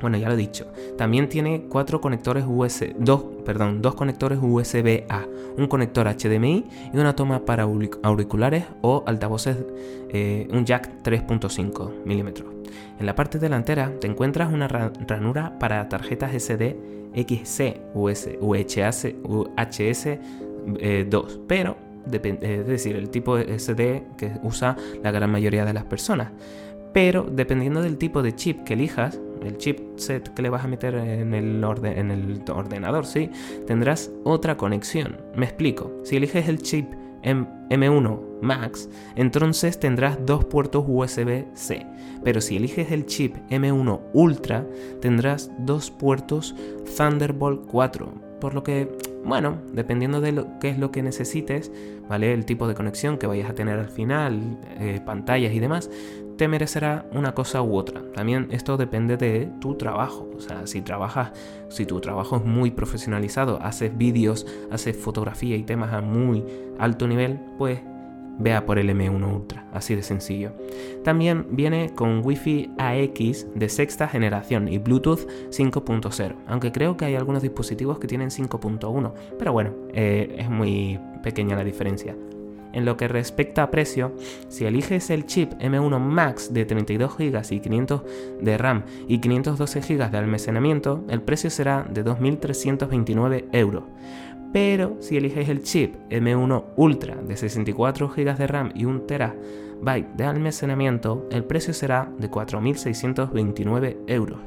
bueno, 0.00 0.18
ya 0.18 0.28
lo 0.28 0.34
he 0.34 0.36
dicho. 0.36 0.66
También 0.98 1.28
tiene 1.28 1.66
cuatro 1.68 2.00
conectores 2.00 2.44
USB, 2.46 2.94
dos, 2.98 3.24
perdón, 3.46 3.80
dos 3.80 3.94
conectores 3.94 4.38
USB-A, 4.42 5.26
un 5.56 5.68
conector 5.68 6.06
HDMI 6.06 6.66
y 6.92 6.98
una 6.98 7.14
toma 7.14 7.46
para 7.46 7.62
auriculares 7.62 8.64
o 8.82 9.04
altavoces, 9.06 9.56
eh, 10.10 10.48
un 10.52 10.66
jack 10.66 11.02
3.5 11.02 12.04
milímetros. 12.04 12.52
En 12.98 13.06
la 13.06 13.14
parte 13.14 13.38
delantera 13.38 13.92
te 14.00 14.08
encuentras 14.08 14.52
una 14.52 14.68
ranura 14.68 15.58
para 15.58 15.88
tarjetas 15.88 16.32
SD 16.32 16.76
XC 17.14 17.80
UHS, 17.94 19.14
UHS 19.22 20.18
2, 21.08 21.40
pero 21.46 21.76
es 22.12 22.66
decir, 22.66 22.96
el 22.96 23.10
tipo 23.10 23.36
de 23.36 23.58
SD 23.58 24.04
que 24.16 24.32
usa 24.42 24.76
la 25.02 25.10
gran 25.10 25.30
mayoría 25.30 25.64
de 25.64 25.72
las 25.72 25.84
personas. 25.84 26.32
Pero 26.92 27.26
dependiendo 27.30 27.82
del 27.82 27.98
tipo 27.98 28.22
de 28.22 28.34
chip 28.34 28.64
que 28.64 28.74
elijas, 28.74 29.20
el 29.46 29.56
chipset 29.58 30.34
que 30.34 30.42
le 30.42 30.50
vas 30.50 30.64
a 30.64 30.68
meter 30.68 30.94
en 30.94 31.34
el, 31.34 31.64
en 31.84 32.10
el 32.10 32.42
ordenador, 32.50 33.06
¿sí? 33.06 33.30
Tendrás 33.66 34.10
otra 34.24 34.56
conexión. 34.56 35.16
Me 35.34 35.46
explico. 35.46 35.92
Si 36.04 36.16
eliges 36.16 36.48
el 36.48 36.58
chip 36.58 36.92
M1 37.22 38.40
Max, 38.40 38.88
entonces 39.16 39.80
tendrás 39.80 40.18
dos 40.24 40.44
puertos 40.44 40.84
USB-C. 40.86 41.86
Pero 42.22 42.40
si 42.40 42.56
eliges 42.56 42.90
el 42.92 43.06
chip 43.06 43.36
M1 43.50 44.00
Ultra, 44.12 44.66
tendrás 45.00 45.50
dos 45.58 45.90
puertos 45.90 46.54
Thunderbolt 46.96 47.66
4. 47.66 48.12
Por 48.40 48.54
lo 48.54 48.62
que, 48.62 48.88
bueno, 49.26 49.58
dependiendo 49.72 50.20
de 50.20 50.32
lo 50.32 50.58
que 50.60 50.68
es 50.68 50.78
lo 50.78 50.90
que 50.90 51.02
necesites, 51.02 51.72
¿vale? 52.08 52.32
El 52.32 52.44
tipo 52.44 52.68
de 52.68 52.74
conexión 52.74 53.18
que 53.18 53.26
vayas 53.26 53.50
a 53.50 53.54
tener 53.54 53.78
al 53.78 53.88
final, 53.88 54.58
eh, 54.78 55.00
pantallas 55.04 55.52
y 55.52 55.58
demás, 55.58 55.90
te 56.36 56.48
merecerá 56.48 57.06
una 57.12 57.34
cosa 57.34 57.62
u 57.62 57.76
otra. 57.76 58.02
También 58.14 58.48
esto 58.50 58.76
depende 58.76 59.16
de 59.16 59.50
tu 59.60 59.74
trabajo. 59.74 60.28
O 60.36 60.40
sea, 60.40 60.66
si 60.66 60.82
trabajas, 60.82 61.32
si 61.68 61.86
tu 61.86 62.00
trabajo 62.00 62.36
es 62.36 62.44
muy 62.44 62.70
profesionalizado, 62.70 63.60
haces 63.62 63.96
vídeos, 63.96 64.46
haces 64.70 64.96
fotografía 64.96 65.56
y 65.56 65.64
temas 65.64 65.92
a 65.92 66.00
muy 66.00 66.44
alto 66.78 67.08
nivel, 67.08 67.40
pues 67.58 67.80
vea 68.38 68.66
por 68.66 68.78
el 68.78 68.90
M1 68.90 69.32
Ultra, 69.32 69.66
así 69.72 69.94
de 69.94 70.02
sencillo. 70.02 70.52
También 71.04 71.46
viene 71.50 71.92
con 71.94 72.24
Wi-Fi 72.24 72.70
AX 72.78 73.46
de 73.54 73.68
sexta 73.68 74.08
generación 74.08 74.68
y 74.68 74.78
Bluetooth 74.78 75.26
5.0, 75.50 76.34
aunque 76.46 76.72
creo 76.72 76.96
que 76.96 77.04
hay 77.04 77.14
algunos 77.14 77.42
dispositivos 77.42 77.98
que 77.98 78.06
tienen 78.06 78.30
5.1, 78.30 79.12
pero 79.38 79.52
bueno, 79.52 79.74
eh, 79.92 80.36
es 80.38 80.50
muy 80.50 80.98
pequeña 81.22 81.56
la 81.56 81.64
diferencia. 81.64 82.14
En 82.76 82.84
lo 82.84 82.98
que 82.98 83.08
respecta 83.08 83.62
a 83.62 83.70
precio, 83.70 84.14
si 84.48 84.66
eliges 84.66 85.08
el 85.08 85.24
chip 85.24 85.54
M1 85.54 85.98
Max 85.98 86.52
de 86.52 86.66
32 86.66 87.16
GB 87.16 87.42
y 87.52 87.60
500 87.60 88.02
de 88.42 88.58
RAM 88.58 88.84
y 89.08 89.18
512 89.18 89.80
GB 89.80 90.10
de 90.10 90.18
almacenamiento, 90.18 91.02
el 91.08 91.22
precio 91.22 91.48
será 91.48 91.86
de 91.90 92.04
2.329 92.04 93.46
euros. 93.52 93.84
Pero 94.56 94.96
si 95.00 95.18
eliges 95.18 95.50
el 95.50 95.62
chip 95.62 95.96
M1 96.08 96.64
Ultra 96.76 97.14
de 97.16 97.36
64 97.36 98.08
GB 98.08 98.38
de 98.38 98.46
RAM 98.46 98.72
y 98.74 98.86
1 98.86 99.02
TB 99.02 100.16
de 100.16 100.24
almacenamiento, 100.24 101.28
el 101.30 101.44
precio 101.44 101.74
será 101.74 102.10
de 102.18 102.30
4.629 102.30 103.98
euros. 104.06 104.38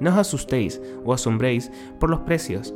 No 0.00 0.10
os 0.10 0.16
asustéis 0.16 0.82
o 1.04 1.14
asombréis 1.14 1.70
por 2.00 2.10
los 2.10 2.22
precios, 2.22 2.74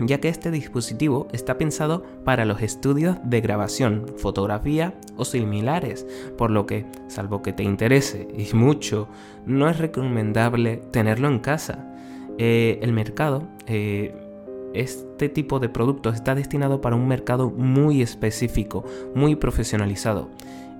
ya 0.00 0.18
que 0.18 0.30
este 0.30 0.50
dispositivo 0.50 1.28
está 1.32 1.58
pensado 1.58 2.02
para 2.24 2.46
los 2.46 2.62
estudios 2.62 3.18
de 3.24 3.42
grabación, 3.42 4.06
fotografía 4.16 4.94
o 5.18 5.26
similares, 5.26 6.06
por 6.38 6.50
lo 6.50 6.64
que, 6.64 6.86
salvo 7.08 7.42
que 7.42 7.52
te 7.52 7.64
interese 7.64 8.28
y 8.34 8.56
mucho, 8.56 9.08
no 9.44 9.68
es 9.68 9.76
recomendable 9.76 10.78
tenerlo 10.90 11.28
en 11.28 11.40
casa. 11.40 11.84
Eh, 12.38 12.78
el 12.80 12.94
mercado, 12.94 13.46
eh, 13.66 14.27
este 14.74 15.28
tipo 15.28 15.58
de 15.58 15.68
productos 15.68 16.14
está 16.14 16.34
destinado 16.34 16.80
para 16.80 16.96
un 16.96 17.08
mercado 17.08 17.50
muy 17.50 18.02
específico, 18.02 18.84
muy 19.14 19.36
profesionalizado, 19.36 20.30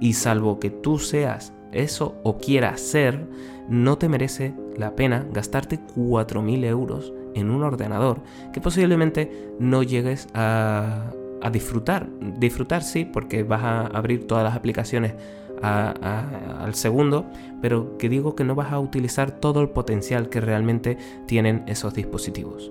y 0.00 0.14
salvo 0.14 0.60
que 0.60 0.70
tú 0.70 0.98
seas 0.98 1.52
eso 1.72 2.16
o 2.22 2.38
quieras 2.38 2.80
ser, 2.80 3.26
no 3.68 3.98
te 3.98 4.08
merece 4.08 4.54
la 4.76 4.94
pena 4.94 5.26
gastarte 5.32 5.80
4.000 5.96 6.64
euros 6.64 7.12
en 7.34 7.50
un 7.50 7.62
ordenador 7.62 8.22
que 8.52 8.60
posiblemente 8.60 9.52
no 9.58 9.82
llegues 9.82 10.28
a, 10.34 11.12
disfrutar. 11.52 12.08
Disfrutar 12.38 12.82
sí, 12.82 13.04
porque 13.04 13.42
vas 13.42 13.62
a 13.62 13.86
abrir 13.86 14.26
todas 14.26 14.44
las 14.44 14.56
aplicaciones 14.56 15.14
al 15.62 16.74
segundo, 16.74 17.26
pero 17.60 17.96
que 17.98 18.08
digo 18.08 18.34
que 18.34 18.44
no 18.44 18.54
vas 18.54 18.72
a 18.72 18.78
utilizar 18.78 19.30
todo 19.30 19.60
el 19.60 19.70
potencial 19.70 20.28
que 20.28 20.40
realmente 20.40 20.98
tienen 21.26 21.64
esos 21.66 21.94
dispositivos. 21.94 22.70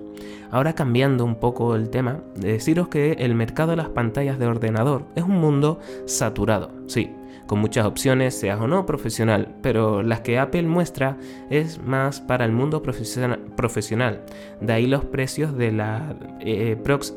Ahora 0.50 0.74
cambiando 0.74 1.24
un 1.24 1.36
poco 1.36 1.74
el 1.74 1.90
tema, 1.90 2.20
deciros 2.34 2.88
que 2.88 3.12
el 3.12 3.34
mercado 3.34 3.70
de 3.70 3.76
las 3.76 3.90
pantallas 3.90 4.38
de 4.38 4.46
ordenador 4.46 5.04
es 5.14 5.24
un 5.24 5.40
mundo 5.40 5.78
saturado, 6.06 6.70
sí, 6.86 7.10
con 7.48 7.58
muchas 7.58 7.86
opciones, 7.86 8.38
seas 8.38 8.60
o 8.60 8.68
no 8.68 8.86
profesional, 8.86 9.56
pero 9.62 10.02
las 10.02 10.20
que 10.20 10.38
Apple 10.38 10.62
muestra 10.62 11.16
es 11.50 11.82
más 11.82 12.20
para 12.20 12.44
el 12.44 12.52
mundo 12.52 12.82
profesional. 12.82 14.20
De 14.60 14.72
ahí 14.72 14.86
los 14.86 15.04
precios 15.06 15.56
de 15.56 15.72
la 15.72 16.14
eh, 16.40 16.76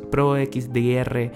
Pro, 0.10 0.36
XDR 0.38 1.32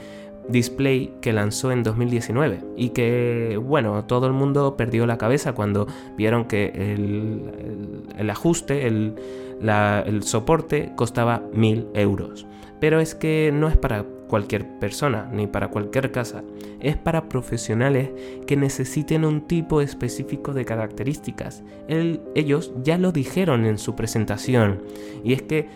Display 0.49 1.13
que 1.21 1.33
lanzó 1.33 1.71
en 1.71 1.83
2019 1.83 2.63
y 2.77 2.89
que, 2.89 3.59
bueno, 3.61 4.05
todo 4.05 4.27
el 4.27 4.33
mundo 4.33 4.77
perdió 4.77 5.05
la 5.05 5.17
cabeza 5.17 5.53
cuando 5.53 5.87
vieron 6.17 6.45
que 6.45 6.67
el, 8.17 8.29
ajuste, 8.29 8.87
el, 8.87 9.15
el 9.61 10.23
soporte 10.23 10.91
costaba 10.95 11.43
1000 11.53 11.87
euros. 11.93 12.45
Pero 12.79 12.99
es 12.99 13.15
que 13.15 13.51
no 13.53 13.67
es 13.67 13.77
para 13.77 14.05
cualquier 14.27 14.79
persona 14.79 15.29
ni 15.31 15.47
para 15.47 15.69
cualquier 15.69 16.11
casa, 16.11 16.43
es 16.79 16.97
para 16.97 17.29
profesionales 17.29 18.09
que 18.47 18.57
necesiten 18.57 19.25
un 19.25 19.41
tipo 19.41 19.81
específico 19.81 20.53
de 20.53 20.65
características. 20.65 21.63
ellos 21.87 22.73
ya 22.83 22.97
lo 22.97 23.11
dijeron 23.11 23.65
en 23.65 23.77
su 23.77 23.95
presentación 23.95 24.81
y 25.23 25.33
es 25.33 25.41
que 25.41 25.69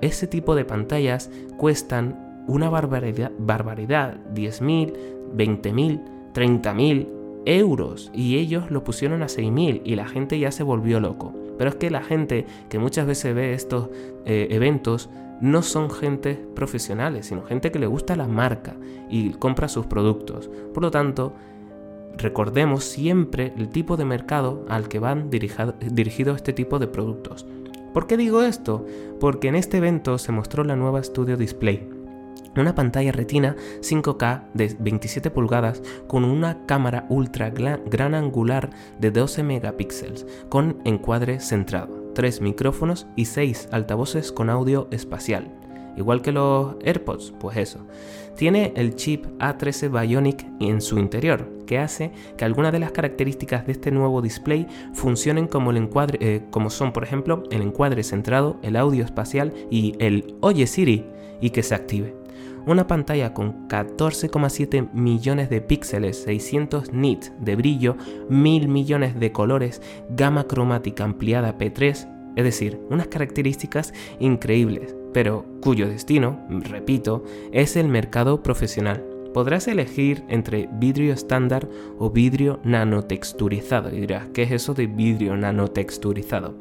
ese 0.00 0.26
tipo 0.26 0.54
de 0.54 0.64
pantallas 0.64 1.30
cuestan 1.56 2.25
una 2.46 2.68
barbaridad, 2.68 3.32
barbaridad 3.38 4.18
10.000, 4.34 4.94
20.000, 5.34 6.00
30.000 6.32 7.08
euros 7.46 8.10
y 8.12 8.36
ellos 8.36 8.70
lo 8.70 8.84
pusieron 8.84 9.22
a 9.22 9.26
6.000 9.26 9.82
y 9.84 9.94
la 9.94 10.06
gente 10.06 10.38
ya 10.38 10.50
se 10.50 10.62
volvió 10.62 11.00
loco. 11.00 11.32
Pero 11.58 11.70
es 11.70 11.76
que 11.76 11.90
la 11.90 12.02
gente 12.02 12.46
que 12.68 12.78
muchas 12.78 13.06
veces 13.06 13.34
ve 13.34 13.54
estos 13.54 13.88
eh, 14.26 14.48
eventos 14.50 15.08
no 15.40 15.62
son 15.62 15.90
gente 15.90 16.34
profesionales, 16.54 17.26
sino 17.26 17.42
gente 17.42 17.70
que 17.70 17.78
le 17.78 17.86
gusta 17.86 18.16
la 18.16 18.26
marca 18.26 18.76
y 19.08 19.30
compra 19.32 19.68
sus 19.68 19.86
productos. 19.86 20.50
Por 20.72 20.82
lo 20.82 20.90
tanto, 20.90 21.34
recordemos 22.16 22.84
siempre 22.84 23.52
el 23.56 23.68
tipo 23.68 23.96
de 23.96 24.04
mercado 24.04 24.64
al 24.68 24.88
que 24.88 24.98
van 24.98 25.30
dirigidos 25.30 26.36
este 26.36 26.52
tipo 26.52 26.78
de 26.78 26.86
productos. 26.86 27.46
¿Por 27.92 28.06
qué 28.06 28.16
digo 28.16 28.42
esto? 28.42 28.84
Porque 29.20 29.48
en 29.48 29.56
este 29.56 29.78
evento 29.78 30.18
se 30.18 30.32
mostró 30.32 30.64
la 30.64 30.76
nueva 30.76 31.02
Studio 31.02 31.36
Display, 31.36 31.88
una 32.56 32.74
pantalla 32.74 33.12
retina 33.12 33.56
5K 33.80 34.44
de 34.54 34.76
27 34.78 35.30
pulgadas 35.30 35.82
con 36.06 36.24
una 36.24 36.66
cámara 36.66 37.06
ultra 37.08 37.50
gran 37.50 38.14
angular 38.14 38.70
de 38.98 39.10
12 39.10 39.42
megapíxeles 39.42 40.26
con 40.48 40.80
encuadre 40.84 41.40
centrado. 41.40 42.12
3 42.14 42.40
micrófonos 42.40 43.06
y 43.14 43.26
6 43.26 43.68
altavoces 43.72 44.32
con 44.32 44.48
audio 44.48 44.88
espacial. 44.90 45.52
Igual 45.96 46.20
que 46.20 46.32
los 46.32 46.76
AirPods, 46.84 47.32
pues 47.38 47.56
eso. 47.56 47.86
Tiene 48.36 48.72
el 48.76 48.96
chip 48.96 49.24
A13 49.38 49.90
Bionic 49.90 50.46
en 50.60 50.82
su 50.82 50.98
interior, 50.98 51.48
que 51.66 51.78
hace 51.78 52.12
que 52.36 52.44
algunas 52.44 52.72
de 52.72 52.78
las 52.78 52.92
características 52.92 53.66
de 53.66 53.72
este 53.72 53.90
nuevo 53.90 54.20
display 54.20 54.66
funcionen 54.92 55.46
como, 55.46 55.70
el 55.70 55.78
encuadre, 55.78 56.18
eh, 56.20 56.42
como 56.50 56.68
son, 56.68 56.92
por 56.92 57.02
ejemplo, 57.02 57.44
el 57.50 57.62
encuadre 57.62 58.04
centrado, 58.04 58.58
el 58.62 58.76
audio 58.76 59.04
espacial 59.04 59.54
y 59.70 59.94
el 59.98 60.36
Oye 60.42 60.66
Siri, 60.66 61.06
y 61.40 61.50
que 61.50 61.62
se 61.62 61.74
active. 61.74 62.14
Una 62.66 62.88
pantalla 62.88 63.32
con 63.32 63.68
14,7 63.68 64.90
millones 64.92 65.48
de 65.48 65.60
píxeles, 65.60 66.22
600 66.24 66.92
nits 66.92 67.32
de 67.38 67.54
brillo, 67.54 67.96
1000 68.28 68.66
millones 68.66 69.20
de 69.20 69.30
colores, 69.30 69.80
gama 70.10 70.48
cromática 70.48 71.04
ampliada 71.04 71.56
P3, 71.56 72.08
es 72.34 72.44
decir, 72.44 72.80
unas 72.90 73.06
características 73.06 73.94
increíbles, 74.18 74.96
pero 75.12 75.46
cuyo 75.62 75.88
destino, 75.88 76.44
repito, 76.50 77.24
es 77.52 77.76
el 77.76 77.86
mercado 77.86 78.42
profesional 78.42 79.15
podrás 79.36 79.68
elegir 79.68 80.24
entre 80.30 80.66
vidrio 80.72 81.12
estándar 81.12 81.68
o 81.98 82.08
vidrio 82.08 82.58
nanotexturizado. 82.64 83.94
Y 83.94 84.00
dirás, 84.00 84.28
¿qué 84.32 84.44
es 84.44 84.50
eso 84.50 84.72
de 84.72 84.86
vidrio 84.86 85.36
nanotexturizado? 85.36 86.54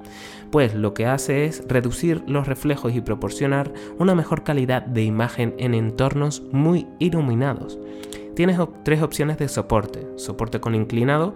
Pues 0.51 0.75
lo 0.75 0.93
que 0.93 1.05
hace 1.05 1.45
es 1.45 1.63
reducir 1.69 2.21
los 2.27 2.49
reflejos 2.49 2.93
y 2.93 2.99
proporcionar 2.99 3.71
una 3.97 4.13
mejor 4.13 4.43
calidad 4.43 4.81
de 4.81 5.03
imagen 5.03 5.55
en 5.57 5.73
entornos 5.73 6.43
muy 6.51 6.85
iluminados. 6.99 7.79
Tienes 8.35 8.59
tres 8.83 9.01
opciones 9.01 9.37
de 9.37 9.47
soporte. 9.47 10.05
Soporte 10.17 10.59
con 10.59 10.75
inclinado, 10.75 11.35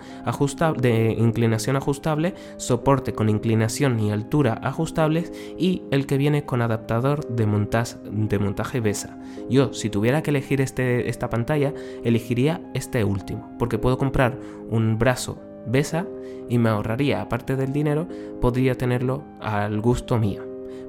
de 0.77 1.15
inclinación 1.17 1.77
ajustable, 1.77 2.35
soporte 2.57 3.13
con 3.13 3.29
inclinación 3.29 3.99
y 4.01 4.11
altura 4.11 4.59
ajustables 4.61 5.31
y 5.57 5.83
el 5.91 6.05
que 6.05 6.17
viene 6.17 6.43
con 6.43 6.61
adaptador 6.61 7.25
de, 7.29 7.45
montaje, 7.45 7.97
de 8.03 8.79
BESA. 8.81 9.17
Yo, 9.49 9.73
si 9.73 9.89
tuviera 9.89 10.21
que 10.21 10.31
elegir 10.31 10.59
este, 10.59 11.09
esta 11.09 11.29
pantalla, 11.29 11.73
elegiría 12.03 12.61
este 12.73 13.05
último, 13.05 13.49
porque 13.57 13.77
puedo 13.77 13.97
comprar 13.97 14.37
un 14.69 14.99
brazo 14.99 15.39
BESA 15.67 16.05
y 16.49 16.57
me 16.57 16.67
ahorraría, 16.67 17.21
aparte 17.21 17.55
del 17.55 17.71
dinero, 17.71 18.09
podría 18.41 18.75
tenerlo 18.75 19.23
al 19.39 19.79
gusto 19.79 20.17
mío. 20.17 20.43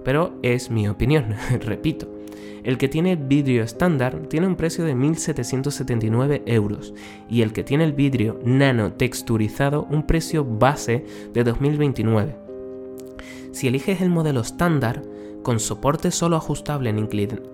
Pero 0.05 0.39
es 0.43 0.71
mi 0.71 0.89
opinión, 0.89 1.37
repito. 1.61 2.20
El 2.63 2.79
que 2.79 2.89
tiene 2.89 3.17
vidrio 3.17 3.63
estándar 3.63 4.27
tiene 4.29 4.47
un 4.47 4.57
precio 4.57 4.85
de 4.85 4.95
1.779 4.95 6.43
euros 6.47 6.95
y 7.29 7.43
el 7.43 7.53
que 7.53 7.65
tiene 7.65 7.85
el 7.85 7.93
vidrio 7.93 8.39
nano 8.45 8.93
texturizado 8.93 9.87
un 9.91 10.07
precio 10.07 10.45
base 10.45 11.05
de 11.33 11.45
2029. 11.45 12.37
Si 13.53 13.69
eliges 13.69 14.01
el 14.01 14.11
modelo 14.11 14.41
estándar, 14.41 15.03
con 15.43 15.59
soporte 15.59 16.11
solo 16.11 16.37
ajustable 16.37 16.91
en, 16.91 17.09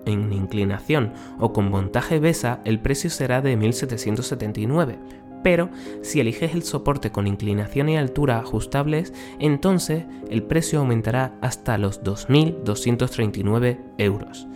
en, 0.05 0.33
inclinación 0.33 1.13
o 1.39 1.53
con 1.53 1.69
montaje 1.69 2.19
BESA, 2.19 2.61
el 2.65 2.79
precio 2.79 3.09
será 3.09 3.41
de 3.41 3.57
1.779. 3.57 4.97
Pero 5.43 5.69
si 6.01 6.19
eliges 6.19 6.53
el 6.53 6.63
soporte 6.63 7.11
con 7.11 7.27
inclinación 7.27 7.89
y 7.89 7.97
altura 7.97 8.39
ajustables, 8.39 9.13
entonces 9.39 10.05
el 10.29 10.43
precio 10.43 10.79
aumentará 10.79 11.37
hasta 11.41 11.77
los 11.77 12.03
2.239 12.03 13.79
euros. 13.97 14.47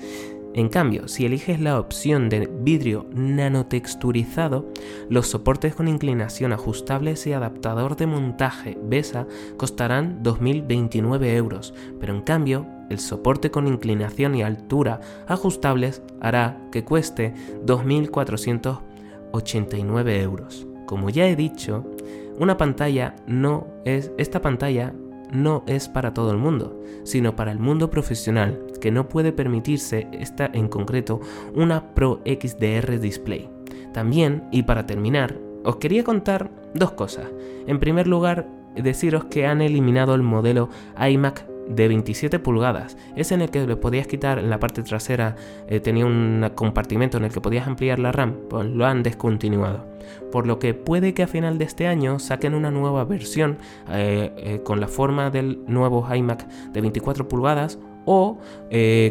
En 0.54 0.67
cambio, 0.67 1.08
si 1.08 1.26
eliges 1.26 1.62
la 1.62 1.80
opción 1.80 2.28
de 2.28 2.50
vidrio 2.60 3.08
nanotexturizado, 3.13 4.67
los 5.10 5.28
soportes 5.28 5.76
con 5.76 5.88
inclinación 5.88 6.52
ajustables 6.52 7.26
y 7.26 7.32
adaptador 7.32 7.96
de 7.96 8.08
montaje 8.08 8.78
BESA 8.84 9.28
costarán 9.56 10.22
2.029 10.24 11.36
euros, 11.36 11.74
pero 12.02 12.13
en 12.13 12.22
cambio, 12.22 12.67
el 12.89 13.00
soporte 13.00 13.50
con 13.50 13.65
inclinación 13.67 14.36
y 14.36 14.44
altura 14.44 15.00
ajustables 15.26 16.02
hará 16.20 16.62
que 16.74 16.84
cueste 16.84 17.34
2.489 17.65 20.22
euros. 20.22 20.67
Como 20.91 21.10
ya 21.10 21.25
he 21.25 21.38
dicho, 21.38 21.86
una 22.38 22.58
pantalla 22.58 23.15
no 23.25 23.65
es 23.86 24.12
esta 24.17 24.41
pantalla 24.41 24.93
no 25.32 25.63
es 25.65 25.88
para 25.88 26.13
todo 26.13 26.32
el 26.32 26.38
mundo, 26.38 26.84
sino 27.06 27.34
para 27.34 27.54
el 27.54 27.60
mundo 27.60 27.89
profesional 27.89 28.67
que 28.82 28.91
no 28.91 29.08
puede 29.08 29.32
permitirse 29.32 30.10
esta 30.12 30.49
en 30.51 30.67
concreto 30.67 31.21
una 31.56 31.93
Pro 31.93 32.19
XDR 32.25 32.99
Display. 32.99 33.49
También, 33.93 34.43
y 34.51 34.63
para 34.63 34.86
terminar, 34.86 35.38
os 35.63 35.77
quería 35.77 36.04
contar 36.04 36.51
dos 36.73 36.91
cosas. 36.91 37.27
En 37.67 37.80
primer 37.80 38.06
lugar, 38.06 38.49
deciros 38.75 39.23
que 39.23 39.45
han 39.45 39.62
eliminado 39.62 40.13
el 40.13 40.23
modelo 40.23 40.67
iMac 41.10 41.45
de 41.67 41.88
27 41.88 42.39
pulgadas. 42.39 42.97
Es 43.15 43.32
en 43.32 43.41
el 43.41 43.50
que 43.50 43.65
le 43.65 43.76
podías 43.76 44.08
quitar 44.08 44.39
en 44.39 44.50
la 44.50 44.60
parte 44.60 44.84
trasera, 44.84 45.36
eh, 45.67 45.80
tenía 45.80 46.06
un 46.06 46.50
compartimento 46.56 47.17
en 47.17 47.26
el 47.26 47.32
que 47.32 47.41
podías 47.41 47.67
ampliar 47.67 48.00
la 48.00 48.12
RAM, 48.12 48.36
pues 48.50 48.65
lo 48.65 48.86
han 48.86 49.04
descontinuado. 49.04 49.86
Por 50.32 50.47
lo 50.47 50.60
que 50.60 50.74
puede 50.74 51.13
que 51.13 51.24
a 51.24 51.28
final 51.28 51.58
de 51.58 51.65
este 51.65 51.88
año 51.88 52.19
saquen 52.19 52.54
una 52.54 52.71
nueva 52.71 53.06
versión 53.06 53.58
eh, 53.89 54.34
eh, 54.38 54.62
con 54.63 54.80
la 54.80 54.88
forma 54.88 55.30
del 55.30 55.60
nuevo 55.67 56.08
iMac 56.13 56.47
de 56.71 56.82
24 56.82 57.28
pulgadas 57.28 57.80
o 58.06 58.39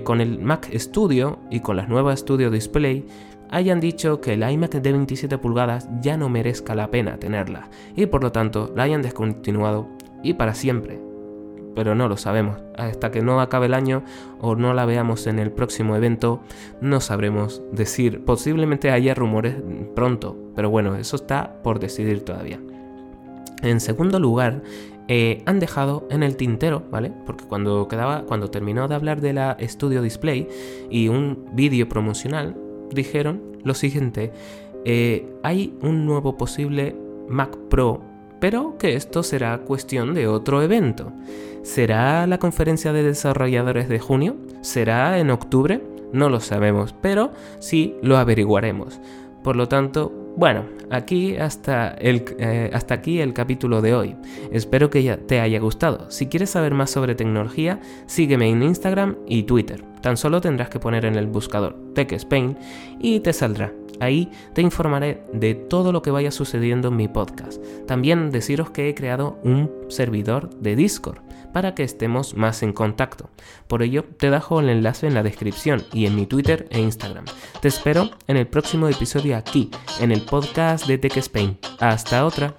con 0.02 0.20
el 0.20 0.40
Mac 0.40 0.68
Studio 0.74 1.38
y 1.48 1.60
con 1.60 1.76
las 1.76 1.88
nuevas 1.88 2.20
Studio 2.20 2.50
Display 2.50 3.06
hayan 3.48 3.78
dicho 3.78 4.20
que 4.20 4.32
el 4.32 4.42
iMac 4.42 4.72
de 4.72 4.92
27 4.92 5.38
pulgadas 5.38 5.88
ya 6.00 6.16
no 6.16 6.28
merezca 6.28 6.74
la 6.74 6.90
pena 6.90 7.16
tenerla 7.16 7.70
y 7.94 8.06
por 8.06 8.22
lo 8.22 8.32
tanto 8.32 8.72
la 8.74 8.82
hayan 8.82 9.02
descontinuado 9.02 9.88
y 10.24 10.34
para 10.34 10.54
siempre. 10.54 11.09
Pero 11.74 11.94
no 11.94 12.08
lo 12.08 12.16
sabemos. 12.16 12.58
Hasta 12.76 13.10
que 13.10 13.22
no 13.22 13.40
acabe 13.40 13.66
el 13.66 13.74
año 13.74 14.02
o 14.40 14.56
no 14.56 14.74
la 14.74 14.86
veamos 14.86 15.26
en 15.26 15.38
el 15.38 15.52
próximo 15.52 15.96
evento, 15.96 16.40
no 16.80 17.00
sabremos 17.00 17.62
decir. 17.72 18.24
Posiblemente 18.24 18.90
haya 18.90 19.14
rumores 19.14 19.56
pronto, 19.94 20.36
pero 20.54 20.70
bueno, 20.70 20.96
eso 20.96 21.16
está 21.16 21.62
por 21.62 21.78
decidir 21.78 22.24
todavía. 22.24 22.60
En 23.62 23.80
segundo 23.80 24.18
lugar, 24.18 24.62
eh, 25.08 25.42
han 25.44 25.58
dejado 25.58 26.06
en 26.10 26.22
el 26.22 26.36
tintero, 26.36 26.84
¿vale? 26.90 27.12
Porque 27.26 27.44
cuando 27.44 27.88
quedaba, 27.88 28.22
cuando 28.22 28.48
terminó 28.48 28.86
de 28.88 28.94
hablar 28.94 29.20
de 29.20 29.32
la 29.32 29.56
Studio 29.60 30.02
Display 30.02 30.48
y 30.88 31.08
un 31.08 31.46
vídeo 31.52 31.88
promocional, 31.88 32.56
dijeron 32.90 33.42
lo 33.64 33.74
siguiente: 33.74 34.32
eh, 34.84 35.28
hay 35.42 35.74
un 35.82 36.06
nuevo 36.06 36.36
posible 36.36 36.96
Mac 37.28 37.56
Pro, 37.68 38.02
pero 38.40 38.76
que 38.78 38.96
esto 38.96 39.22
será 39.22 39.58
cuestión 39.58 40.14
de 40.14 40.26
otro 40.26 40.62
evento. 40.62 41.12
¿Será 41.62 42.26
la 42.26 42.38
conferencia 42.38 42.92
de 42.92 43.02
desarrolladores 43.02 43.88
de 43.88 43.98
junio? 43.98 44.36
¿Será 44.62 45.18
en 45.18 45.30
octubre? 45.30 45.82
No 46.12 46.28
lo 46.28 46.40
sabemos, 46.40 46.94
pero 47.00 47.32
sí 47.60 47.94
lo 48.02 48.16
averiguaremos. 48.16 49.00
Por 49.44 49.56
lo 49.56 49.68
tanto, 49.68 50.12
bueno, 50.36 50.64
aquí 50.90 51.36
hasta, 51.36 51.90
el, 51.90 52.24
eh, 52.38 52.70
hasta 52.72 52.94
aquí 52.94 53.20
el 53.20 53.32
capítulo 53.32 53.82
de 53.82 53.94
hoy. 53.94 54.16
Espero 54.52 54.90
que 54.90 55.16
te 55.16 55.40
haya 55.40 55.60
gustado. 55.60 56.10
Si 56.10 56.26
quieres 56.26 56.50
saber 56.50 56.74
más 56.74 56.90
sobre 56.90 57.14
tecnología, 57.14 57.80
sígueme 58.06 58.48
en 58.48 58.62
Instagram 58.62 59.16
y 59.26 59.44
Twitter. 59.44 59.89
Tan 60.02 60.16
solo 60.16 60.40
tendrás 60.40 60.68
que 60.68 60.80
poner 60.80 61.04
en 61.04 61.16
el 61.16 61.26
buscador 61.26 61.76
Tech 61.94 62.12
Spain 62.12 62.56
y 63.00 63.20
te 63.20 63.32
saldrá. 63.32 63.72
Ahí 64.00 64.30
te 64.54 64.62
informaré 64.62 65.22
de 65.32 65.54
todo 65.54 65.92
lo 65.92 66.00
que 66.00 66.10
vaya 66.10 66.30
sucediendo 66.30 66.88
en 66.88 66.96
mi 66.96 67.06
podcast. 67.08 67.62
También 67.86 68.30
deciros 68.30 68.70
que 68.70 68.88
he 68.88 68.94
creado 68.94 69.38
un 69.44 69.70
servidor 69.88 70.50
de 70.58 70.74
Discord 70.74 71.20
para 71.52 71.74
que 71.74 71.82
estemos 71.82 72.34
más 72.34 72.62
en 72.62 72.72
contacto. 72.72 73.28
Por 73.68 73.82
ello, 73.82 74.04
te 74.04 74.30
dejo 74.30 74.60
el 74.60 74.70
enlace 74.70 75.06
en 75.06 75.14
la 75.14 75.22
descripción 75.22 75.82
y 75.92 76.06
en 76.06 76.16
mi 76.16 76.26
Twitter 76.26 76.66
e 76.70 76.80
Instagram. 76.80 77.24
Te 77.60 77.68
espero 77.68 78.10
en 78.26 78.36
el 78.36 78.46
próximo 78.46 78.88
episodio 78.88 79.36
aquí, 79.36 79.70
en 80.00 80.12
el 80.12 80.22
podcast 80.22 80.86
de 80.86 80.98
Tech 80.98 81.16
Spain. 81.18 81.58
Hasta 81.78 82.24
otra. 82.24 82.54